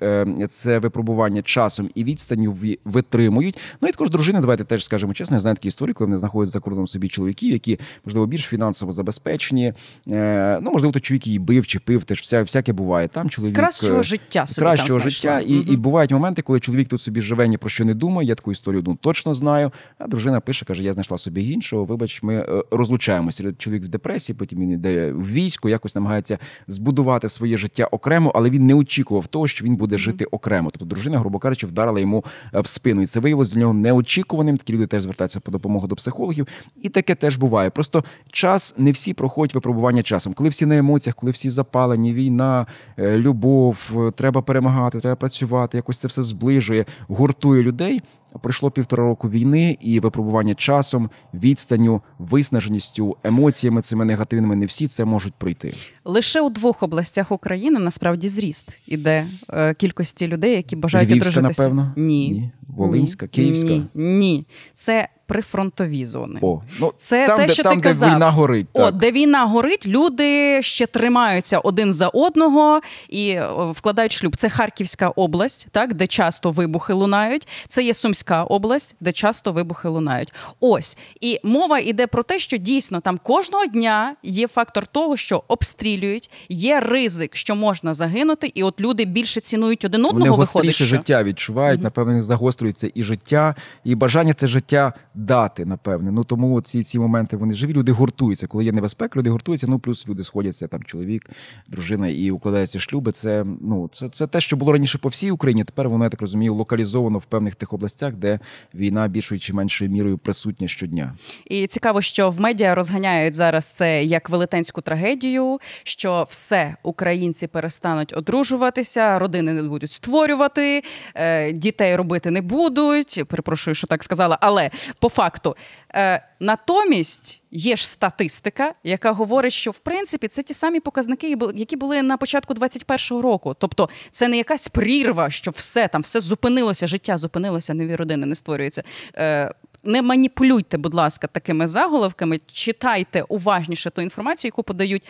це 0.49 0.79
випробування 0.79 1.41
часом 1.41 1.89
і 1.95 2.03
відстанню 2.03 2.57
витримують. 2.85 3.57
Ну 3.81 3.87
і 3.87 3.91
також 3.91 4.09
дружини, 4.13 4.39
давайте 4.39 4.63
теж 4.63 4.85
скажемо 4.85 5.13
чесно. 5.13 5.35
Я 5.35 5.39
знаю 5.39 5.55
такі 5.55 5.67
історії, 5.67 5.93
коли 5.93 6.05
вони 6.05 6.17
знаходять 6.17 6.51
за 6.51 6.59
кордоном 6.59 6.87
собі 6.87 7.07
чоловіків, 7.07 7.51
які 7.51 7.79
можливо 8.05 8.27
більш 8.27 8.43
фінансово 8.43 8.91
забезпечені. 8.91 9.73
Е, 10.11 10.59
ну 10.61 10.71
можливо, 10.71 10.93
то 10.93 10.99
чоловік 10.99 11.27
її 11.27 11.39
бив 11.39 11.67
чи 11.67 11.79
пив, 11.79 12.03
теж 12.03 12.19
вся 12.19 12.41
всяке 12.41 12.73
буває. 12.73 13.07
Там 13.07 13.29
чоловік 13.29 13.55
кращого 13.55 14.03
життя 14.03 14.45
собі 14.45 14.65
кращого 14.65 14.99
там 14.99 15.09
життя, 15.09 15.39
і, 15.39 15.59
угу. 15.59 15.73
і 15.73 15.77
бувають 15.77 16.11
моменти, 16.11 16.41
коли 16.41 16.59
чоловік 16.59 16.87
тут 16.87 17.01
собі 17.01 17.21
живе 17.21 17.47
ні 17.47 17.57
про 17.57 17.69
що 17.69 17.85
не 17.85 17.93
думає. 17.93 18.27
Я 18.27 18.35
таку 18.35 18.51
історію 18.51 18.83
ну, 18.87 18.97
точно 19.01 19.33
знаю. 19.33 19.71
А 19.97 20.07
дружина 20.07 20.39
пише, 20.39 20.65
каже: 20.65 20.83
Я 20.83 20.93
знайшла 20.93 21.17
собі 21.17 21.51
іншого. 21.51 21.85
Вибач, 21.85 22.23
ми 22.23 22.35
е, 22.35 22.63
розлучаємося. 22.71 23.53
Чоловік 23.57 23.83
в 23.83 23.87
депресії, 23.87 24.35
потім 24.39 24.59
він 24.59 24.71
йде 24.71 25.11
в 25.11 25.31
військо, 25.31 25.69
якось 25.69 25.95
намагається 25.95 26.37
збудувати 26.67 27.29
своє 27.29 27.57
життя 27.57 27.85
окремо, 27.85 28.31
але 28.35 28.49
він 28.49 28.65
не 28.65 28.73
очікував 28.73 29.27
того, 29.27 29.47
що 29.47 29.65
він 29.65 29.75
буде 29.75 29.97
жити 29.97 30.25
окремо. 30.25 30.69
Тобто 30.71 30.85
дружина, 30.85 31.19
грубо 31.19 31.39
кажучи, 31.39 31.67
вдарила 31.67 31.99
йому 31.99 32.25
е, 32.53 32.59
в 32.59 32.67
спину, 32.67 33.01
і 33.01 33.05
це 33.05 33.19
виявилось 33.19 33.51
для 33.51 33.59
нього 33.59 33.73
неочікуваним. 33.93 34.57
Такі 34.57 34.73
люди 34.73 34.87
теж 34.87 35.03
звертаються 35.03 35.39
по 35.39 35.51
допомогу 35.51 35.87
до 35.87 35.95
психологів, 35.95 36.47
і 36.81 36.89
таке 36.89 37.15
теж 37.15 37.37
буває. 37.37 37.69
Просто 37.69 38.03
час 38.31 38.75
не 38.77 38.91
всі 38.91 39.13
проходять 39.13 39.55
випробування 39.55 40.03
часом, 40.03 40.33
коли 40.33 40.49
всі 40.49 40.65
на 40.65 40.77
емоціях, 40.77 41.15
коли 41.15 41.31
всі 41.31 41.49
запалені, 41.49 42.13
війна, 42.13 42.67
е, 42.97 43.17
любов, 43.17 43.91
треба 44.15 44.41
перемагати, 44.41 44.99
треба 44.99 45.15
працювати. 45.15 45.77
Якось 45.77 45.97
це 45.97 46.07
все 46.07 46.21
зближує, 46.21 46.85
гуртує 47.07 47.63
людей. 47.63 48.01
Пройшло 48.41 48.71
півтора 48.71 49.03
року 49.03 49.29
війни 49.29 49.77
і 49.81 49.99
випробування 49.99 50.55
часом, 50.55 51.09
відстанню, 51.33 52.01
виснаженістю, 52.19 53.17
емоціями 53.23 53.81
цими 53.81 54.05
негативними. 54.05 54.55
Не 54.55 54.65
всі 54.65 54.87
це 54.87 55.05
можуть 55.05 55.33
пройти. 55.33 55.73
Лише 56.05 56.41
у 56.41 56.49
двох 56.49 56.83
областях 56.83 57.31
України 57.31 57.79
насправді 57.79 58.27
зріст 58.29 58.79
іде 58.87 59.25
е, 59.49 59.73
кількості 59.73 60.27
людей, 60.27 60.55
які 60.55 60.75
бажають 60.75 61.11
Львівська, 61.11 61.29
одружитися. 61.29 61.63
напевно? 61.63 61.93
Ні. 61.97 62.29
Ні. 62.29 62.51
Волинська, 62.67 63.27
Київська? 63.27 63.69
Ні. 63.69 63.85
Ні. 63.93 64.47
Це 64.73 65.07
прифронтові 65.33 66.05
зони. 66.05 66.39
О, 66.41 66.61
ну 66.79 66.93
Це 66.97 67.27
там, 67.27 67.37
те, 67.37 67.45
де, 67.45 67.53
що 67.53 67.63
там, 67.63 67.75
ти 67.75 67.81
де 67.81 67.87
казав. 67.87 68.15
війна 68.15 68.31
горить. 68.31 68.67
О, 68.73 68.79
Так. 68.79 68.95
де 68.95 69.11
війна 69.11 69.45
горить, 69.45 69.87
люди 69.87 70.59
ще 70.61 70.85
тримаються 70.85 71.59
один 71.59 71.93
за 71.93 72.07
одного 72.07 72.81
і 73.09 73.39
вкладають 73.71 74.11
шлюб. 74.11 74.35
Це 74.37 74.49
Харківська 74.49 75.09
область, 75.09 75.67
так 75.71 75.93
де 75.93 76.07
часто 76.07 76.51
вибухи 76.51 76.93
лунають. 76.93 77.47
Це 77.67 77.83
є 77.83 77.93
Сумська 77.93 78.43
область, 78.43 78.95
де 78.99 79.11
часто 79.11 79.51
вибухи 79.51 79.87
лунають. 79.87 80.33
Ось 80.59 80.97
і 81.21 81.39
мова 81.43 81.79
йде 81.79 82.07
про 82.07 82.23
те, 82.23 82.39
що 82.39 82.57
дійсно 82.57 82.99
там 82.99 83.17
кожного 83.23 83.65
дня 83.65 84.15
є 84.23 84.47
фактор 84.47 84.87
того, 84.87 85.17
що 85.17 85.43
обстрілюють, 85.47 86.29
є 86.49 86.79
ризик, 86.79 87.35
що 87.35 87.55
можна 87.55 87.93
загинути, 87.93 88.51
і 88.55 88.63
от 88.63 88.81
люди 88.81 89.05
більше 89.05 89.41
цінують 89.41 89.85
один 89.85 90.05
одного. 90.05 90.31
Вони 90.31 90.45
виходить, 90.45 90.75
що... 90.75 90.85
життя 90.85 91.23
відчувають, 91.23 91.81
напевно, 91.81 92.21
загострюється 92.21 92.91
і 92.93 93.03
життя, 93.03 93.55
і 93.83 93.95
бажання 93.95 94.33
це 94.33 94.47
життя 94.47 94.93
дати, 95.25 95.65
напевне. 95.65 96.11
Ну 96.11 96.23
тому 96.23 96.61
ці, 96.61 96.83
ці 96.83 96.99
моменти 96.99 97.37
вони 97.37 97.53
живі, 97.53 97.73
люди 97.73 97.91
гуртуються. 97.91 98.47
Коли 98.47 98.65
є 98.65 98.71
небезпека, 98.71 99.19
люди 99.19 99.29
гуртуються. 99.29 99.67
Ну 99.69 99.79
плюс 99.79 100.07
люди 100.07 100.23
сходяться, 100.23 100.67
там 100.67 100.83
чоловік, 100.83 101.29
дружина 101.67 102.07
і 102.07 102.31
укладаються 102.31 102.79
шлюби. 102.79 103.11
Це 103.11 103.45
ну 103.61 103.89
це, 103.91 104.09
це 104.09 104.27
те, 104.27 104.39
що 104.39 104.57
було 104.57 104.71
раніше 104.71 104.97
по 104.97 105.09
всій 105.09 105.31
Україні. 105.31 105.63
Тепер 105.63 105.89
воно 105.89 106.03
я 106.03 106.09
так 106.09 106.21
розумію, 106.21 106.53
локалізовано 106.53 107.17
в 107.17 107.25
певних 107.25 107.55
тих 107.55 107.73
областях, 107.73 108.13
де 108.13 108.39
війна 108.73 109.07
більшою 109.07 109.39
чи 109.39 109.53
меншою 109.53 109.91
мірою 109.91 110.17
присутня 110.17 110.67
щодня. 110.67 111.13
І 111.45 111.67
цікаво, 111.67 112.01
що 112.01 112.29
в 112.29 112.39
медіа 112.39 112.75
розганяють 112.75 113.33
зараз 113.33 113.65
це 113.65 114.03
як 114.03 114.29
велетенську 114.29 114.81
трагедію, 114.81 115.59
що 115.83 116.27
все 116.29 116.75
українці 116.83 117.47
перестануть 117.47 118.17
одружуватися, 118.17 119.19
родини 119.19 119.53
не 119.53 119.63
будуть 119.63 119.91
створювати, 119.91 120.83
е, 121.15 121.51
дітей 121.51 121.95
робити 121.95 122.31
не 122.31 122.41
будуть. 122.41 123.23
Перепрошую, 123.27 123.75
що 123.75 123.87
так 123.87 124.03
сказала, 124.03 124.37
але 124.41 124.71
по 125.03 125.09
факту. 125.09 125.55
Е, 125.95 126.25
натомість 126.39 127.41
є 127.51 127.75
ж 127.75 127.89
статистика, 127.89 128.73
яка 128.83 129.11
говорить, 129.11 129.53
що 129.53 129.71
в 129.71 129.77
принципі 129.77 130.27
це 130.27 130.41
ті 130.41 130.53
самі 130.53 130.79
показники, 130.79 131.37
які 131.55 131.75
були 131.75 132.01
на 132.01 132.17
початку 132.17 132.53
21-го 132.53 133.21
року. 133.21 133.55
Тобто, 133.59 133.89
це 134.11 134.27
не 134.27 134.37
якась 134.37 134.67
прірва, 134.67 135.29
що 135.29 135.51
все 135.51 135.87
там 135.87 136.01
все 136.01 136.19
зупинилося, 136.19 136.87
життя 136.87 137.17
зупинилося, 137.17 137.73
нові 137.73 137.95
родини 137.95 138.25
не 138.25 138.35
створюються. 138.35 138.83
Е, 139.15 139.53
не 139.83 140.01
маніпулюйте, 140.01 140.77
будь 140.77 140.93
ласка, 140.93 141.27
такими 141.27 141.67
заголовками, 141.67 142.39
читайте 142.51 143.23
уважніше 143.27 143.89
ту 143.89 144.01
інформацію, 144.01 144.49
яку 144.49 144.63
подають. 144.63 145.03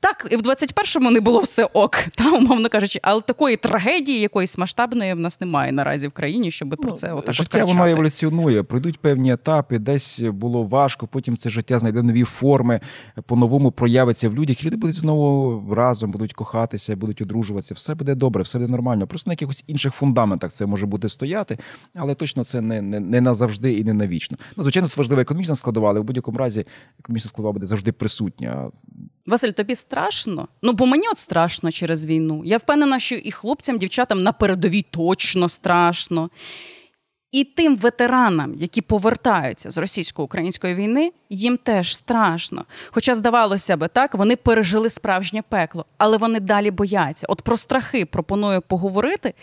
Так, 0.00 0.28
і 0.30 0.36
в 0.36 0.40
21-му 0.40 1.10
не 1.10 1.20
було 1.20 1.40
все 1.40 1.64
ок, 1.64 1.96
та 2.14 2.30
умовно 2.30 2.68
кажучи, 2.68 2.98
але 3.02 3.20
такої 3.20 3.56
трагедії, 3.56 4.20
якоїсь 4.20 4.58
масштабної 4.58 5.14
в 5.14 5.18
нас 5.18 5.40
немає 5.40 5.72
наразі 5.72 6.08
в 6.08 6.12
країні, 6.12 6.50
щоб 6.50 6.68
про 6.68 6.92
це 6.92 7.12
отак 7.12 7.34
життя 7.34 7.64
от 7.64 7.68
воно 7.68 7.86
еволюціонує. 7.86 8.62
Пройдуть 8.62 8.98
певні 8.98 9.32
етапи, 9.32 9.78
десь 9.78 10.20
було 10.20 10.62
важко. 10.62 11.06
Потім 11.06 11.36
це 11.36 11.50
життя 11.50 11.78
знайде 11.78 12.02
нові 12.02 12.24
форми, 12.24 12.80
по-новому 13.26 13.70
проявиться 13.70 14.28
в 14.28 14.34
людях. 14.34 14.64
Люди 14.64 14.76
будуть 14.76 14.96
знову 14.96 15.74
разом, 15.74 16.10
будуть 16.10 16.32
кохатися, 16.32 16.96
будуть 16.96 17.22
одружуватися. 17.22 17.74
Все 17.74 17.94
буде 17.94 18.14
добре, 18.14 18.42
все 18.42 18.58
буде 18.58 18.70
нормально. 18.70 19.06
Просто 19.06 19.30
на 19.30 19.32
якихось 19.32 19.64
інших 19.66 19.94
фундаментах 19.94 20.52
це 20.52 20.66
може 20.66 20.86
бути 20.86 21.08
стояти, 21.08 21.58
але 21.94 22.14
точно 22.14 22.44
це 22.44 22.60
не, 22.60 22.82
не, 22.82 23.00
не 23.00 23.20
назавжди 23.20 23.72
і 23.72 23.84
не 23.84 23.92
навічно. 23.92 24.36
Ну, 24.56 24.62
звичайно, 24.62 24.88
тут 24.88 24.96
важлива 24.96 25.22
економічна 25.22 25.54
складова, 25.54 25.90
але 25.90 26.00
в 26.00 26.04
будь-якому 26.04 26.38
разі 26.38 26.66
економічна 27.00 27.28
складова 27.28 27.52
буде 27.52 27.66
завжди 27.66 27.92
присутня. 27.92 28.70
Василь, 29.26 29.50
тобі 29.50 29.74
страшно? 29.74 30.48
Ну, 30.62 30.72
бо 30.72 30.86
мені 30.86 31.08
от 31.08 31.18
страшно 31.18 31.70
через 31.70 32.06
війну. 32.06 32.42
Я 32.44 32.56
впевнена, 32.56 32.98
що 32.98 33.14
і 33.14 33.30
хлопцям, 33.30 33.78
дівчатам 33.78 34.22
на 34.22 34.32
передовій 34.32 34.82
точно 34.90 35.48
страшно. 35.48 36.30
І 37.32 37.44
тим 37.44 37.76
ветеранам, 37.76 38.54
які 38.54 38.80
повертаються 38.80 39.70
з 39.70 39.78
російсько-української 39.78 40.74
війни, 40.74 41.12
їм 41.30 41.56
теж 41.56 41.96
страшно. 41.96 42.64
Хоча, 42.90 43.14
здавалося 43.14 43.76
би, 43.76 43.88
так, 43.88 44.14
вони 44.14 44.36
пережили 44.36 44.90
справжнє 44.90 45.42
пекло, 45.48 45.86
але 45.98 46.16
вони 46.16 46.40
далі 46.40 46.70
бояться. 46.70 47.26
От 47.30 47.42
про 47.42 47.56
страхи 47.56 48.06
пропоную 48.06 48.62
поговорити, 48.62 49.34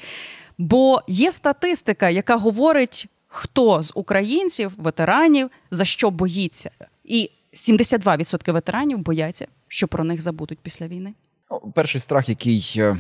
бо 0.58 1.02
є 1.08 1.32
статистика, 1.32 2.10
яка 2.10 2.36
говорить, 2.36 3.08
хто 3.28 3.84
з 3.84 3.92
українців, 3.96 4.72
ветеранів, 4.78 5.50
за 5.72 5.86
що 5.86 6.10
боїться. 6.10 6.72
І 7.04 7.32
72% 7.54 8.52
ветеранів 8.52 8.98
бояться, 8.98 9.48
що 9.74 9.88
про 9.88 10.04
них 10.04 10.22
забудуть 10.22 10.60
після 10.60 10.88
війни. 10.88 11.14
Ну, 11.52 11.72
перший 11.76 12.02
страх, 12.02 12.30
який. 12.30 12.74
е, 12.78 12.98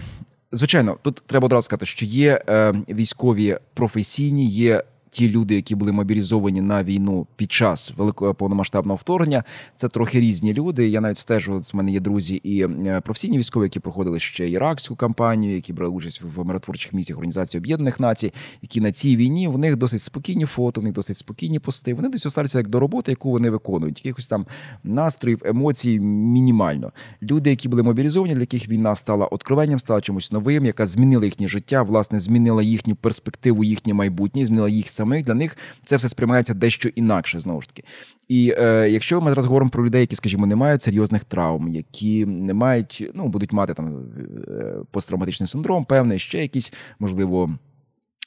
Звичайно, 0.51 0.97
тут 1.01 1.23
треба 1.25 1.45
одразу 1.45 1.65
сказати, 1.65 1.85
що 1.85 2.05
є 2.05 2.41
е, 2.49 2.71
військові 2.89 3.57
професійні, 3.73 4.45
є 4.45 4.83
ті 5.13 5.29
люди, 5.29 5.55
які 5.55 5.75
були 5.75 5.91
мобілізовані 5.91 6.61
на 6.61 6.83
війну 6.83 7.27
під 7.35 7.51
час 7.51 7.93
великого 7.97 8.33
повномасштабного 8.33 8.95
вторгнення. 8.95 9.43
Це 9.75 9.87
трохи 9.87 10.19
різні 10.19 10.53
люди. 10.53 10.87
Я 10.87 11.01
навіть 11.01 11.17
стежу. 11.17 11.61
З 11.61 11.73
мене 11.73 11.91
є 11.91 11.99
друзі 11.99 12.35
і 12.35 12.63
е, 12.63 13.01
професійні 13.05 13.37
військові, 13.37 13.63
які 13.63 13.79
проходили 13.79 14.19
ще 14.19 14.49
іракську 14.49 14.95
кампанію, 14.95 15.55
які 15.55 15.73
брали 15.73 15.93
участь 15.93 16.21
в 16.35 16.43
миротворчих 16.43 16.93
місіях 16.93 17.17
Організації 17.17 17.59
Об'єднаних 17.59 17.99
Націй, 17.99 18.33
які 18.61 18.81
на 18.81 18.91
цій 18.91 19.15
війні 19.15 19.47
в 19.47 19.57
них 19.57 19.75
досить 19.75 20.01
спокійні 20.01 20.45
фото, 20.45 20.81
в 20.81 20.83
них 20.83 20.93
досить 20.93 21.17
спокійні 21.17 21.59
пости. 21.59 21.93
Вони 21.93 22.09
досі 22.09 22.29
ставляться 22.29 22.57
як 22.57 22.67
до 22.67 22.79
роботи, 22.79 23.11
яку 23.11 23.31
вони 23.31 23.49
виконують. 23.49 24.05
Якихось 24.05 24.27
там 24.27 24.45
настроїв, 24.83 25.41
емоцій 25.45 25.99
мінімально. 25.99 26.91
Люди, 27.21 27.49
які 27.49 27.69
були 27.69 27.83
мобілізовані, 27.83 28.33
для 28.33 28.41
яких 28.41 28.69
війна 28.69 28.95
стала 28.95 29.25
откровенням, 29.25 29.79
стала 29.79 30.01
чимось 30.01 30.31
новим, 30.31 30.65
яка 30.65 30.85
змінила 30.85 31.25
їхнє 31.25 31.47
життя, 31.47 31.83
власне, 31.83 32.19
змінила 32.19 32.63
їхню 32.63 32.95
перспективу, 32.95 33.63
їхнє 33.63 33.93
майбутнє, 33.93 34.45
змінила 34.45 34.69
їх 34.69 34.89
самих. 34.89 35.02
Для 35.05 35.33
них 35.33 35.57
це 35.83 35.95
все 35.95 36.09
сприймається 36.09 36.53
дещо 36.53 36.89
інакше 36.89 37.39
знову 37.39 37.61
ж 37.61 37.67
таки. 37.67 37.83
І 38.27 38.53
е, 38.57 38.89
якщо 38.89 39.21
ми 39.21 39.31
зараз 39.31 39.45
говоримо 39.45 39.69
про 39.69 39.85
людей, 39.85 40.01
які, 40.01 40.15
скажімо, 40.15 40.47
не 40.47 40.55
мають 40.55 40.81
серйозних 40.81 41.23
травм, 41.23 41.67
які 41.67 42.25
не 42.25 42.53
мають, 42.53 43.11
ну 43.13 43.27
будуть 43.27 43.53
мати 43.53 43.73
там 43.73 44.05
е, 44.47 44.75
посттравматичний 44.91 45.47
синдром, 45.47 45.85
певний, 45.85 46.19
ще 46.19 46.41
якісь 46.41 46.73
можливо. 46.99 47.49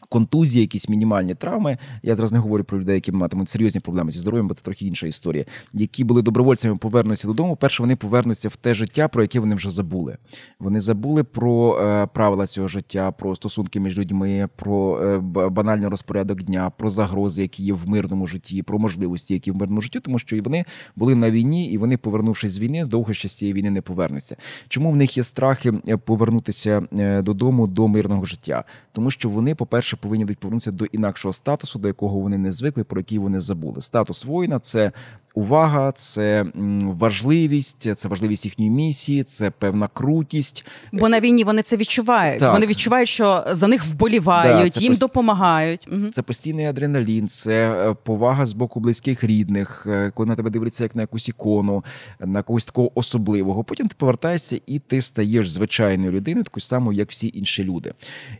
Контузії, 0.08 0.60
якісь 0.60 0.88
мінімальні 0.88 1.34
травми. 1.34 1.78
Я 2.02 2.14
зараз 2.14 2.32
не 2.32 2.38
говорю 2.38 2.64
про 2.64 2.80
людей, 2.80 2.94
які 2.94 3.12
матимуть 3.12 3.48
серйозні 3.48 3.80
проблеми 3.80 4.10
зі 4.10 4.18
здоров'ям, 4.18 4.48
бо 4.48 4.54
це 4.54 4.62
трохи 4.62 4.86
інша 4.86 5.06
історія. 5.06 5.44
Які 5.72 6.04
були 6.04 6.22
добровольцями, 6.22 6.76
повернуться 6.76 7.28
додому. 7.28 7.56
Перше, 7.56 7.82
вони 7.82 7.96
повернуться 7.96 8.48
в 8.48 8.56
те 8.56 8.74
життя, 8.74 9.08
про 9.08 9.22
яке 9.22 9.40
вони 9.40 9.54
вже 9.54 9.70
забули. 9.70 10.16
Вони 10.58 10.80
забули 10.80 11.24
про 11.24 11.80
е, 11.80 12.06
правила 12.06 12.46
цього 12.46 12.68
життя, 12.68 13.12
про 13.12 13.36
стосунки 13.36 13.80
між 13.80 13.98
людьми, 13.98 14.48
про 14.56 15.02
е, 15.02 15.18
банальний 15.48 15.88
розпорядок 15.88 16.42
дня, 16.42 16.70
про 16.70 16.90
загрози, 16.90 17.42
які 17.42 17.64
є 17.64 17.72
в 17.72 17.88
мирному 17.88 18.26
житті, 18.26 18.62
про 18.62 18.78
можливості, 18.78 19.34
які 19.34 19.50
в 19.50 19.56
мирному 19.56 19.80
житті, 19.80 20.00
тому 20.00 20.18
що 20.18 20.36
і 20.36 20.40
вони 20.40 20.64
були 20.96 21.14
на 21.14 21.30
війні, 21.30 21.70
і 21.70 21.78
вони, 21.78 21.96
повернувшись 21.96 22.52
з 22.52 22.58
війни, 22.58 22.84
довго 22.84 23.12
ще 23.12 23.28
з 23.28 23.36
цієї 23.36 23.54
війни 23.54 23.70
не 23.70 23.80
повернуться. 23.80 24.36
Чому 24.68 24.90
в 24.90 24.96
них 24.96 25.16
є 25.16 25.22
страхи 25.22 25.72
повернутися 26.04 26.82
е, 26.98 27.22
додому 27.22 27.66
до 27.66 27.88
мирного 27.88 28.24
життя? 28.24 28.64
Тому 28.92 29.10
що 29.10 29.28
вони, 29.28 29.54
по 29.54 29.66
перше, 29.66 29.85
повинні 29.94 30.24
будуть 30.24 30.38
повернутися 30.38 30.70
до 30.70 30.84
інакшого 30.84 31.32
статусу, 31.32 31.78
до 31.78 31.88
якого 31.88 32.18
вони 32.18 32.38
не 32.38 32.52
звикли, 32.52 32.84
про 32.84 33.00
який 33.00 33.18
вони 33.18 33.40
забули. 33.40 33.80
Статус 33.80 34.24
воїна 34.24 34.58
це 34.58 34.92
увага, 35.36 35.92
це 35.92 36.44
важливість, 36.82 37.96
це 37.96 38.08
важливість 38.08 38.44
їхньої 38.44 38.70
місії, 38.70 39.22
це 39.24 39.50
певна 39.50 39.88
крутість. 39.88 40.66
Бо 40.92 41.08
на 41.08 41.20
війні 41.20 41.44
вони 41.44 41.62
це 41.62 41.76
відчувають. 41.76 42.40
Так. 42.40 42.52
Вони 42.52 42.66
відчувають, 42.66 43.08
що 43.08 43.44
за 43.50 43.68
них 43.68 43.84
вболівають, 43.84 44.72
Да, 44.74 44.80
їм 44.80 44.92
пост- 44.92 44.98
допомагають. 45.00 45.88
Угу. 45.92 46.08
Це 46.08 46.22
постійний 46.22 46.66
адреналін, 46.66 47.28
це 47.28 47.70
е, 47.90 47.94
повага 48.04 48.46
з 48.46 48.52
боку 48.52 48.80
близьких 48.80 49.24
рідних, 49.24 49.86
е, 49.86 50.12
коли 50.14 50.28
на 50.28 50.36
тебе 50.36 50.50
дивляться 50.50 50.84
як 50.84 50.96
на 50.96 51.02
якусь 51.02 51.28
ікону, 51.28 51.84
на 52.20 52.42
когось 52.42 52.64
такого 52.64 52.98
особливого. 52.98 53.64
Потім 53.64 53.88
ти 53.88 53.94
повертаєшся 53.98 54.60
і 54.66 54.78
ти 54.78 55.00
стаєш 55.00 55.50
звичайною 55.50 56.12
людиною, 56.12 56.44
такою 56.44 56.62
самою, 56.62 56.98
як 56.98 57.10
всі 57.10 57.30
інші 57.34 57.64
люди. 57.64 57.92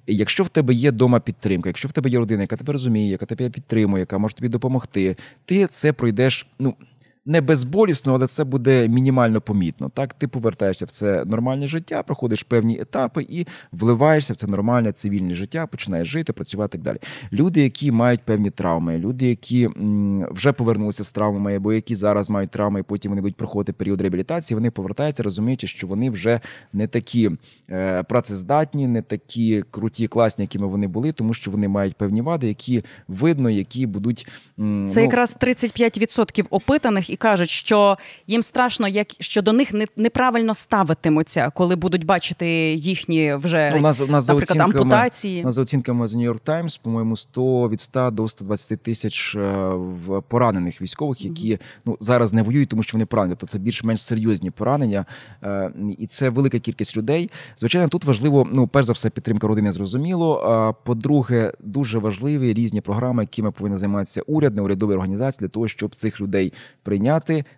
І 0.07 0.17
якщо 0.17 0.45
в 0.45 0.49
тебе 0.49 0.75
є 0.75 0.91
дома 0.91 1.21
підтримка, 1.21 1.69
якщо 1.69 1.88
в 1.88 1.93
тебе 1.93 2.11
є 2.11 2.19
родина, 2.19 2.41
яка 2.43 2.57
тебе 2.57 2.73
розуміє, 2.73 3.11
яка 3.11 3.26
тебе 3.26 3.50
підтримує, 3.50 4.00
яка 4.00 4.19
може 4.19 4.35
тобі 4.35 4.49
допомогти, 4.49 5.17
ти 5.45 5.67
це 5.67 5.93
пройдеш. 5.93 6.47
Ну 6.59 6.75
не 7.26 7.40
безболісно, 7.40 8.14
але 8.14 8.26
це 8.26 8.45
буде 8.45 8.88
мінімально 8.88 9.40
помітно. 9.40 9.90
Так, 9.95 10.14
ти 10.14 10.28
повертаєшся 10.28 10.85
в 10.85 10.90
це 10.90 11.25
нормальне 11.26 11.68
життя, 11.68 12.02
проходиш 12.02 12.42
певні 12.42 12.80
етапи 12.80 13.26
і 13.28 13.47
вливаєшся 13.73 14.33
в 14.33 14.37
це 14.37 14.47
нормальне 14.47 14.92
цивільне 14.92 15.35
життя, 15.35 15.66
починаєш 15.66 16.09
жити, 16.09 16.33
працювати 16.33 16.78
і 16.78 16.80
так 16.80 16.85
далі. 16.85 16.99
Люди, 17.33 17.62
які 17.62 17.92
мають 17.92 18.21
певні 18.21 18.50
травми, 18.50 18.99
люди, 18.99 19.28
які 19.28 19.68
вже 20.30 20.52
повернулися 20.52 21.04
з 21.04 21.12
травмами, 21.12 21.56
або 21.56 21.73
які 21.73 21.95
зараз 21.95 22.30
мають 22.30 22.50
травми, 22.50 22.80
і 22.80 22.83
потім 22.83 23.11
вони 23.11 23.23
будуть 23.23 23.37
проходити 23.37 23.73
період 23.73 24.00
реабілітації, 24.00 24.56
вони 24.56 24.71
повертаються, 24.71 25.23
розуміючи, 25.23 25.66
що 25.66 25.87
вони 25.87 26.11
вже 26.11 26.40
не 26.73 26.87
такі 26.87 27.30
е, 27.71 28.02
працездатні, 28.02 28.87
не 28.87 29.02
такі 29.02 29.64
круті, 29.71 30.06
класні, 30.09 30.42
якими 30.42 30.66
вони 30.66 30.87
були, 30.87 31.12
тому 31.12 31.35
що 31.35 31.50
вони 31.50 31.68
мають 31.68 31.97
певні 31.97 32.21
вади, 32.21 32.49
які 32.49 32.85
видно, 33.09 33.50
які 33.50 33.87
будуть 33.87 34.26
Це 34.56 34.62
ну, 34.97 35.02
якраз 35.02 35.37
35% 35.40 36.47
опитаних 36.50 37.11
і 37.11 37.16
і 37.17 37.19
кажуть, 37.19 37.51
що 37.51 37.99
їм 38.27 38.43
страшно, 38.43 38.89
як 38.89 39.07
що 39.21 39.43
до 39.43 39.53
них 39.53 39.75
не, 39.75 39.87
неправильно 39.97 40.55
ставитимуться, 40.55 41.51
коли 41.55 41.77
будуть 41.77 42.05
бачити 42.05 42.49
їхні 42.75 43.35
вже 43.35 43.71
Ну, 43.73 43.79
у 43.79 43.81
нас, 43.81 44.01
у 44.01 44.07
нас 44.07 44.25
за 44.25 44.33
наприклад, 44.33 44.59
оцінками, 44.61 44.83
ампутації. 44.83 45.43
у 45.43 45.45
нас 45.45 45.55
за 45.55 45.63
оцінками 45.63 46.09
з 46.09 46.15
New 46.15 46.33
York 46.33 46.41
Times, 46.47 46.81
по-моєму, 46.83 47.17
100 47.17 47.69
від 47.69 47.81
100 47.81 48.11
до 48.11 48.29
120 48.29 48.83
тисяч 48.83 49.35
е, 49.35 49.73
поранених 50.29 50.83
військових, 50.83 51.25
які 51.25 51.59
ну 51.85 51.97
зараз 52.01 52.33
не 52.33 52.43
воюють, 52.43 52.69
тому 52.69 52.83
що 52.83 52.97
вони 52.97 53.07
поранені. 53.07 53.37
Тобто 53.39 53.53
це 53.53 53.59
більш-менш 53.59 54.03
серйозні 54.03 54.51
поранення, 54.51 55.05
Е, 55.43 55.71
і 55.99 56.07
це 56.07 56.31
велика 56.31 56.59
кількість 56.59 56.97
людей. 56.97 57.31
Звичайно, 57.57 57.89
тут 57.89 58.05
важливо, 58.05 58.49
ну 58.53 58.67
перш 58.67 58.87
за 58.87 58.93
все, 58.93 59.11
підтримка 59.11 59.47
родини 59.47 59.73
зрозуміло. 59.73 60.35
А 60.35 60.73
по-друге, 60.73 61.53
дуже 61.61 61.99
важливі 61.99 62.55
різні 62.55 62.81
програми, 62.81 63.23
якими 63.23 63.51
повинна 63.51 63.79
займатися 63.79 64.23
уряд, 64.27 64.57
неурядові 64.57 64.93
організації 64.93 65.39
для 65.41 65.49
того, 65.49 65.69
щоб 65.69 65.95
цих 65.95 66.21
людей 66.21 66.53
прийняти, 66.83 67.06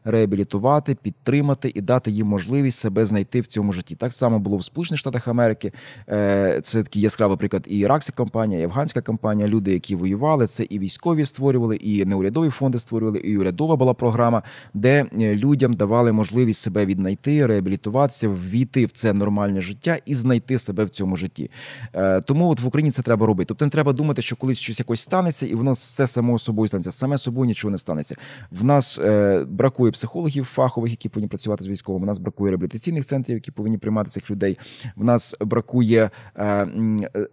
реабілітувати, 0.05 0.95
підтримати 0.95 1.73
і 1.75 1.81
дати 1.81 2.11
їм 2.11 2.27
можливість 2.27 2.79
себе 2.79 3.07
знайти 3.07 3.41
в 3.41 3.47
цьому 3.47 3.73
житті. 3.73 3.95
Так 3.95 4.13
само 4.13 4.39
було 4.39 4.57
в 4.57 4.65
Сполучених 4.65 5.01
Штатах 5.01 5.29
Америки. 5.29 5.73
Е, 6.09 6.61
Це 6.63 6.83
такий 6.83 7.03
яскравий 7.03 7.37
приклад 7.37 7.65
і 7.67 7.79
іракська 7.79 8.13
компанія, 8.13 8.61
і 8.61 8.65
афганська 8.65 9.01
компанія. 9.01 9.49
Люди, 9.49 9.73
які 9.73 9.97
воювали, 9.97 10.47
це 10.47 10.65
і 10.71 10.79
військові 10.79 11.25
створювали, 11.25 11.77
і 11.77 12.05
неурядові 12.05 12.51
фонди 12.51 12.79
створювали, 12.79 13.19
і 13.19 13.39
урядова 13.39 13.77
була 13.77 13.95
програма, 13.95 14.43
де 14.75 15.07
е, 15.21 15.35
людям 15.35 15.73
давали 15.73 16.13
можливість 16.13 16.61
себе 16.63 16.87
віднайти, 16.87 17.47
реабілітуватися, 17.47 18.29
ввійти 18.29 18.87
в 18.87 18.91
це 18.91 19.13
нормальне 19.13 19.61
життя 19.61 19.99
і 20.07 20.15
знайти 20.15 20.59
себе 20.59 20.85
в 20.85 20.89
цьому 20.89 21.17
житті. 21.17 21.51
Е, 21.95 22.21
Тому 22.21 22.49
от 22.49 22.61
в 22.61 22.67
Україні 22.67 22.91
це 22.91 23.03
треба 23.03 23.27
робити. 23.27 23.49
Тобто 23.49 23.65
не 23.65 23.71
треба 23.71 23.93
думати, 23.93 24.23
що 24.23 24.37
колись 24.37 24.59
щось 24.59 24.79
якось 24.79 25.01
станеться, 25.01 25.47
і 25.47 25.55
воно 25.55 25.73
все 25.73 26.07
само 26.07 26.39
собою 26.39 26.69
станеться. 26.69 26.91
Саме 26.93 27.19
собою 27.19 27.47
нічого 27.47 27.73
не 27.73 27.79
станеться. 27.79 28.17
В 28.51 28.65
нас 28.65 29.01
бракує 29.45 29.93
психологів 29.93 30.45
фахових, 30.45 30.91
які 30.91 31.09
повинні 31.09 31.29
працювати 31.29 31.65
з 31.65 31.67
військовими. 31.67 32.05
В 32.05 32.07
нас 32.07 32.19
бракує 32.19 32.51
реабілітаційних 32.51 33.05
центрів, 33.05 33.37
які 33.37 33.51
повинні 33.51 33.79
приймати 33.79 34.11
цих 34.11 34.31
людей. 34.31 34.59
В 34.97 35.05
нас 35.05 35.37
бракує. 35.41 36.11
Е, 36.37 36.45
е, 36.45 37.29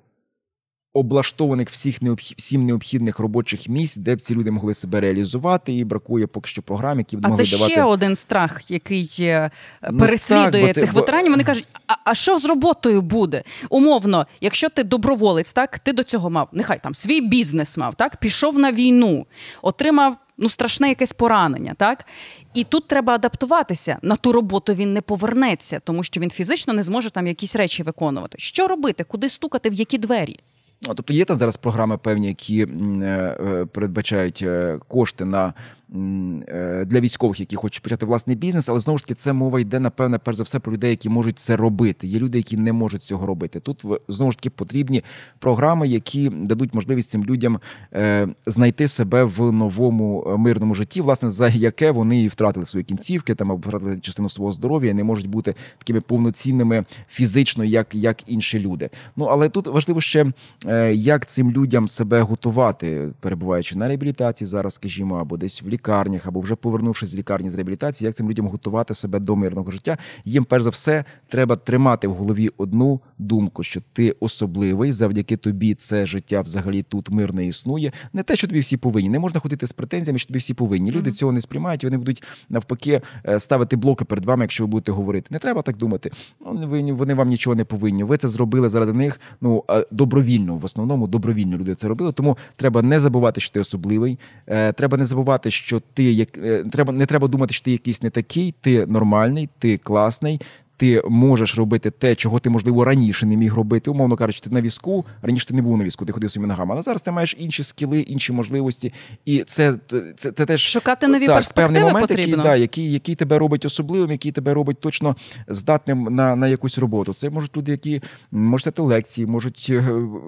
Облаштованих 0.97 1.69
всіх 1.69 2.01
необх... 2.01 2.21
всім 2.21 2.61
необхідних 2.61 3.19
робочих 3.19 3.69
місць, 3.69 3.97
де 3.97 4.15
б 4.15 4.21
ці 4.21 4.35
люди 4.35 4.51
могли 4.51 4.73
себе 4.73 5.01
реалізувати, 5.01 5.73
і 5.73 5.83
бракує 5.83 6.27
поки 6.27 6.49
що 6.49 6.61
програм, 6.61 6.97
які 6.97 7.17
б 7.17 7.19
А 7.23 7.27
могли 7.27 7.43
це 7.43 7.51
давати 7.51 7.71
ще 7.71 7.83
один 7.83 8.15
страх, 8.15 8.71
який 8.71 9.09
е, 9.21 9.51
Ну, 9.91 9.97
переслідує 9.97 10.67
так, 10.73 10.75
цих 10.75 10.93
бо- 10.93 10.99
ветеранів. 10.99 11.31
Вони 11.31 11.43
кажуть: 11.43 11.67
а, 11.87 11.93
а 12.03 12.13
що 12.13 12.39
з 12.39 12.45
роботою 12.45 13.01
буде? 13.01 13.43
Умовно, 13.69 14.27
якщо 14.41 14.69
ти 14.69 14.83
доброволець, 14.83 15.53
так 15.53 15.79
ти 15.79 15.93
до 15.93 16.03
цього 16.03 16.29
мав, 16.29 16.49
нехай 16.51 16.79
там 16.79 16.95
свій 16.95 17.21
бізнес 17.21 17.77
мав, 17.77 17.95
так 17.95 18.17
пішов 18.17 18.59
на 18.59 18.71
війну, 18.71 19.25
отримав 19.61 20.17
ну 20.37 20.49
страшне 20.49 20.89
якесь 20.89 21.13
поранення, 21.13 21.75
так 21.77 22.05
і 22.53 22.63
тут 22.63 22.87
треба 22.87 23.13
адаптуватися. 23.13 23.97
На 24.01 24.15
ту 24.15 24.31
роботу 24.31 24.73
він 24.73 24.93
не 24.93 25.01
повернеться, 25.01 25.79
тому 25.79 26.03
що 26.03 26.19
він 26.19 26.29
фізично 26.29 26.73
не 26.73 26.83
зможе 26.83 27.09
там 27.09 27.27
якісь 27.27 27.55
речі 27.55 27.83
виконувати. 27.83 28.37
Що 28.37 28.67
робити? 28.67 29.03
Куди 29.03 29.29
стукати, 29.29 29.69
в 29.69 29.73
які 29.73 29.97
двері? 29.97 30.39
Тобто 30.81 31.13
є 31.13 31.25
там 31.25 31.37
зараз 31.37 31.57
програми 31.57 31.97
певні, 31.97 32.27
які 32.27 32.61
е, 32.61 32.65
е, 32.65 33.65
передбачають 33.65 34.39
е, 34.41 34.79
кошти 34.87 35.25
на 35.25 35.53
для 35.87 36.99
військових, 36.99 37.39
які 37.39 37.55
хочуть 37.55 37.83
почати 37.83 38.05
власний 38.05 38.35
бізнес, 38.35 38.69
але 38.69 38.79
знову 38.79 38.97
ж 38.97 39.03
таки 39.03 39.13
це 39.13 39.33
мова 39.33 39.59
йде 39.59 39.79
напевне 39.79 40.17
перш 40.17 40.37
за 40.37 40.43
все 40.43 40.59
про 40.59 40.73
людей, 40.73 40.89
які 40.89 41.09
можуть 41.09 41.39
це 41.39 41.55
робити. 41.55 42.07
Є 42.07 42.19
люди, 42.19 42.37
які 42.37 42.57
не 42.57 42.73
можуть 42.73 43.03
цього 43.03 43.25
робити. 43.25 43.59
Тут 43.59 43.85
знову 44.07 44.31
ж 44.31 44.37
таки 44.37 44.49
потрібні 44.49 45.03
програми, 45.39 45.87
які 45.87 46.29
дадуть 46.29 46.73
можливість 46.73 47.09
цим 47.09 47.25
людям 47.25 47.59
е, 47.93 48.27
знайти 48.45 48.87
себе 48.87 49.23
в 49.23 49.51
новому 49.51 50.27
е, 50.27 50.37
мирному 50.37 50.75
житті, 50.75 51.01
власне, 51.01 51.29
за 51.29 51.47
яке 51.47 51.91
вони 51.91 52.23
і 52.23 52.27
втратили 52.27 52.65
свої 52.65 52.83
кінцівки, 52.83 53.35
там 53.35 53.51
або 53.51 53.67
втратили 53.67 53.97
частину 53.97 54.29
свого 54.29 54.51
здоров'я, 54.51 54.91
і 54.91 54.93
не 54.93 55.03
можуть 55.03 55.27
бути 55.27 55.55
такими 55.77 56.01
повноцінними 56.01 56.85
фізично, 57.09 57.63
як, 57.63 57.95
як 57.95 58.17
інші 58.27 58.59
люди. 58.59 58.89
Ну 59.15 59.25
але 59.25 59.49
тут 59.49 59.67
важливо 59.67 60.01
ще 60.01 60.25
е, 60.65 60.93
як 60.93 61.25
цим 61.25 61.51
людям 61.51 61.87
себе 61.87 62.21
готувати, 62.21 63.09
перебуваючи 63.19 63.75
на 63.75 63.87
реабілітації 63.87 64.47
зараз, 64.47 64.73
скажімо, 64.73 65.15
або 65.15 65.37
десь 65.37 65.63
в 65.63 65.74
лікарнях, 65.79 66.25
або 66.27 66.39
вже 66.39 66.55
повернувшись 66.55 67.09
з 67.09 67.15
лікарні 67.15 67.49
з 67.49 67.55
реабілітації, 67.55 68.05
як 68.05 68.15
цим 68.15 68.29
людям 68.29 68.47
готувати 68.47 68.93
себе 68.93 69.19
до 69.19 69.35
мирного 69.35 69.71
життя. 69.71 69.97
Їм, 70.25 70.43
перш 70.43 70.63
за 70.63 70.69
все, 70.69 71.03
треба 71.27 71.55
тримати 71.55 72.07
в 72.07 72.13
голові 72.13 72.49
одну 72.57 72.99
думку, 73.17 73.63
що 73.63 73.81
ти 73.93 74.15
особливий, 74.19 74.91
завдяки 74.91 75.37
тобі 75.37 75.73
це 75.75 76.05
життя 76.05 76.41
взагалі 76.41 76.83
тут 76.83 77.09
мирне 77.09 77.47
існує. 77.47 77.91
Не 78.13 78.23
те, 78.23 78.35
що 78.35 78.47
тобі 78.47 78.59
всі 78.59 78.77
повинні. 78.77 79.09
Не 79.09 79.19
можна 79.19 79.39
ходити 79.39 79.67
з 79.67 79.71
претензіями, 79.71 80.19
що 80.19 80.27
тобі 80.27 80.39
всі 80.39 80.53
повинні. 80.53 80.91
Люди 80.91 81.11
цього 81.11 81.31
не 81.31 81.41
сприймають. 81.41 81.83
Вони 81.83 81.97
будуть 81.97 82.23
навпаки 82.49 83.01
е, 83.25 83.39
ставити 83.39 83.75
блоки 83.75 84.05
перед 84.05 84.25
вами, 84.25 84.43
якщо 84.43 84.63
ви 84.63 84.67
будете 84.67 84.91
говорити. 84.91 85.27
Не 85.31 85.39
треба 85.39 85.61
так 85.61 85.77
думати. 85.77 86.11
Ну, 86.45 86.67
ви- 86.67 86.91
вони 86.93 87.13
вам 87.13 87.27
нічого 87.27 87.55
не 87.55 87.65
повинні. 87.65 88.03
Ви 88.03 88.17
це 88.17 88.27
зробили 88.27 88.69
заради 88.69 88.93
них. 88.93 89.19
Ну 89.41 89.63
добровільно, 89.91 90.55
в 90.57 90.65
основному 90.65 91.07
добровільно 91.07 91.57
люди 91.57 91.75
це 91.75 91.87
робили. 91.87 92.11
Тому 92.11 92.37
треба 92.55 92.81
не 92.81 92.99
забувати, 92.99 93.41
що 93.41 93.53
ти 93.53 93.59
особливий. 93.59 94.19
Е, 94.47 94.71
Треба 94.73 94.97
не 94.97 95.05
забувати, 95.05 95.51
що 95.51 95.64
ти 95.93 96.03
як 96.03 96.37
е, 96.37 96.63
треба 96.71 96.93
не 96.93 97.05
треба 97.05 97.27
думати, 97.27 97.53
що 97.53 97.63
ти 97.63 97.71
якийсь 97.71 98.03
не 98.03 98.09
такий. 98.09 98.53
Ти 98.61 98.85
нормальний, 98.85 99.49
ти 99.59 99.77
класний. 99.77 100.41
Ти 100.77 101.01
можеш 101.09 101.57
робити 101.57 101.91
те, 101.91 102.15
чого 102.15 102.39
ти 102.39 102.49
можливо 102.49 102.85
раніше 102.85 103.25
не 103.25 103.37
міг 103.37 103.53
робити. 103.53 103.91
Умовно 103.91 104.15
кажучи, 104.15 104.39
ти 104.39 104.49
на 104.49 104.61
візку 104.61 105.05
раніше 105.21 105.47
ти 105.47 105.53
не 105.53 105.61
був 105.61 105.77
на 105.77 105.83
візку, 105.83 106.05
ти 106.05 106.13
ходив 106.13 106.31
своїми 106.31 106.47
ногами. 106.47 106.73
Але 106.73 106.81
зараз 106.81 107.01
ти 107.01 107.11
маєш 107.11 107.35
інші 107.39 107.63
скіли, 107.63 107.99
інші 107.99 108.33
можливості, 108.33 108.93
і 109.25 109.43
це, 109.43 109.75
це, 110.15 110.31
це 110.31 110.45
теж 110.45 110.61
Шукати 110.61 111.07
нові 111.07 111.25
так, 111.25 111.35
перспективи 111.35 111.67
певний 111.67 111.83
момент, 111.83 112.07
потрібно. 112.07 112.37
який, 112.37 112.43
да, 112.43 112.55
який, 112.55 112.91
який 112.91 113.15
тебе 113.15 113.39
робить 113.39 113.65
особливим, 113.65 114.11
який 114.11 114.31
тебе 114.31 114.53
робить 114.53 114.79
точно 114.79 115.15
здатним 115.47 116.03
на, 116.03 116.35
на 116.35 116.47
якусь 116.47 116.77
роботу. 116.77 117.13
Це 117.13 117.29
можуть 117.29 117.57
люди, 117.57 117.71
які 117.71 118.01
можуть 118.31 118.65
читати 118.65 118.81
лекції, 118.81 119.27
можуть 119.27 119.67
е, 119.69 119.81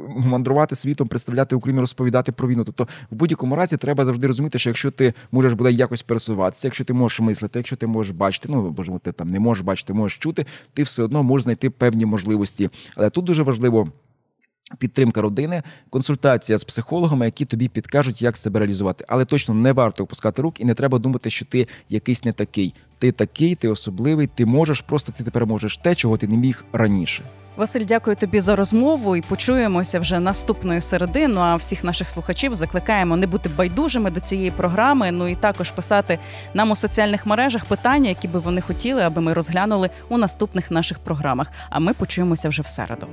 мандрувати 0.10 0.76
світом, 0.76 1.08
представляти 1.08 1.56
Україну, 1.56 1.82
розповідати 1.82 2.32
про 2.32 2.48
війну. 2.48 2.64
Тобто, 2.64 2.88
в 3.12 3.16
будь-якому 3.16 3.56
разі 3.56 3.78
треба 3.78 4.06
завжди 4.06 4.28
розуміти, 4.28 4.60
що 4.60 4.70
якщо 4.70 4.92
ти 4.92 5.14
можеш 5.32 5.54
буде 5.54 5.72
якось 5.72 6.02
пересуватися, 6.02 6.68
якщо 6.68 6.86
ти 6.86 6.94
можеш 6.94 7.20
мислити, 7.20 7.60
якщо 7.60 7.76
ти 7.76 7.88
можеш 7.88 8.16
бачити, 8.16 8.50
ну 8.52 8.70
боже, 8.70 8.92
ти 9.04 9.12
там 9.12 9.30
не 9.30 9.40
можеш 9.40 9.64
бачити, 9.64 9.94
можеш 9.94 10.18
чути, 10.18 10.37
ти 10.73 10.84
все 10.84 11.04
одно 11.04 11.23
можеш 11.23 11.43
знайти 11.43 11.69
певні 11.69 12.06
можливості. 12.06 12.69
Але 12.95 13.10
тут 13.10 13.26
дуже 13.26 13.43
важливо. 13.43 13.91
Підтримка 14.78 15.21
родини, 15.21 15.63
консультація 15.89 16.58
з 16.58 16.63
психологами, 16.63 17.26
які 17.26 17.45
тобі 17.45 17.67
підкажуть, 17.67 18.21
як 18.21 18.38
себе 18.38 18.60
реалізувати. 18.60 19.06
Але 19.08 19.26
точно 19.26 19.54
не 19.54 19.73
варто 19.73 20.04
опускати 20.04 20.41
рук 20.41 20.62
і 20.62 20.65
не 20.65 20.73
треба 20.73 21.00
думати, 21.00 21.30
що 21.30 21.45
ти 21.45 21.67
якийсь 21.89 22.23
не 22.23 22.34
такий. 22.34 22.73
Ти 23.00 23.12
такий, 23.12 23.56
ти 23.56 23.67
особливий, 23.67 24.28
ти 24.28 24.45
можеш, 24.45 24.82
просто 24.82 25.12
ти 25.12 25.23
тепер 25.23 25.45
можеш 25.45 25.78
те, 25.78 25.95
чого 25.95 26.17
ти 26.17 26.28
не 26.28 26.38
міг 26.38 26.65
раніше. 26.73 27.23
Василь, 27.58 27.86
дякую 27.86 28.15
тобі 28.15 28.39
за 28.39 28.56
розмову 28.56 29.15
і 29.15 29.22
почуємося 29.22 30.00
вже 30.00 30.20
наступної 30.20 30.82
середи. 30.82 31.28
Ну 31.28 31.39
а 31.39 31.56
всіх 31.56 31.84
наших 31.84 32.10
слухачів 32.10 32.56
закликаємо 32.56 33.17
не 33.17 33.28
бути 33.28 33.50
байдужими 33.50 34.12
до 34.12 34.20
цієї 34.20 34.52
програми. 34.52 35.12
Ну 35.12 35.28
і 35.28 35.36
також 35.36 35.72
писати 35.72 36.20
нам 36.54 36.72
у 36.72 36.76
соціальних 36.76 37.26
мережах 37.26 37.65
питання, 37.65 38.10
які 38.10 38.28
би 38.28 38.39
вони 38.39 38.62
хотіли, 38.62 39.02
аби 39.02 39.22
ми 39.22 39.34
розглянули 39.34 39.89
у 40.10 40.17
наступних 40.17 40.72
наших 40.72 41.00
програмах. 41.00 41.48
А 41.70 41.80
ми 41.80 41.93
почуємося 41.93 42.50
вже 42.50 42.62
в 42.62 42.67
середу. 42.67 43.08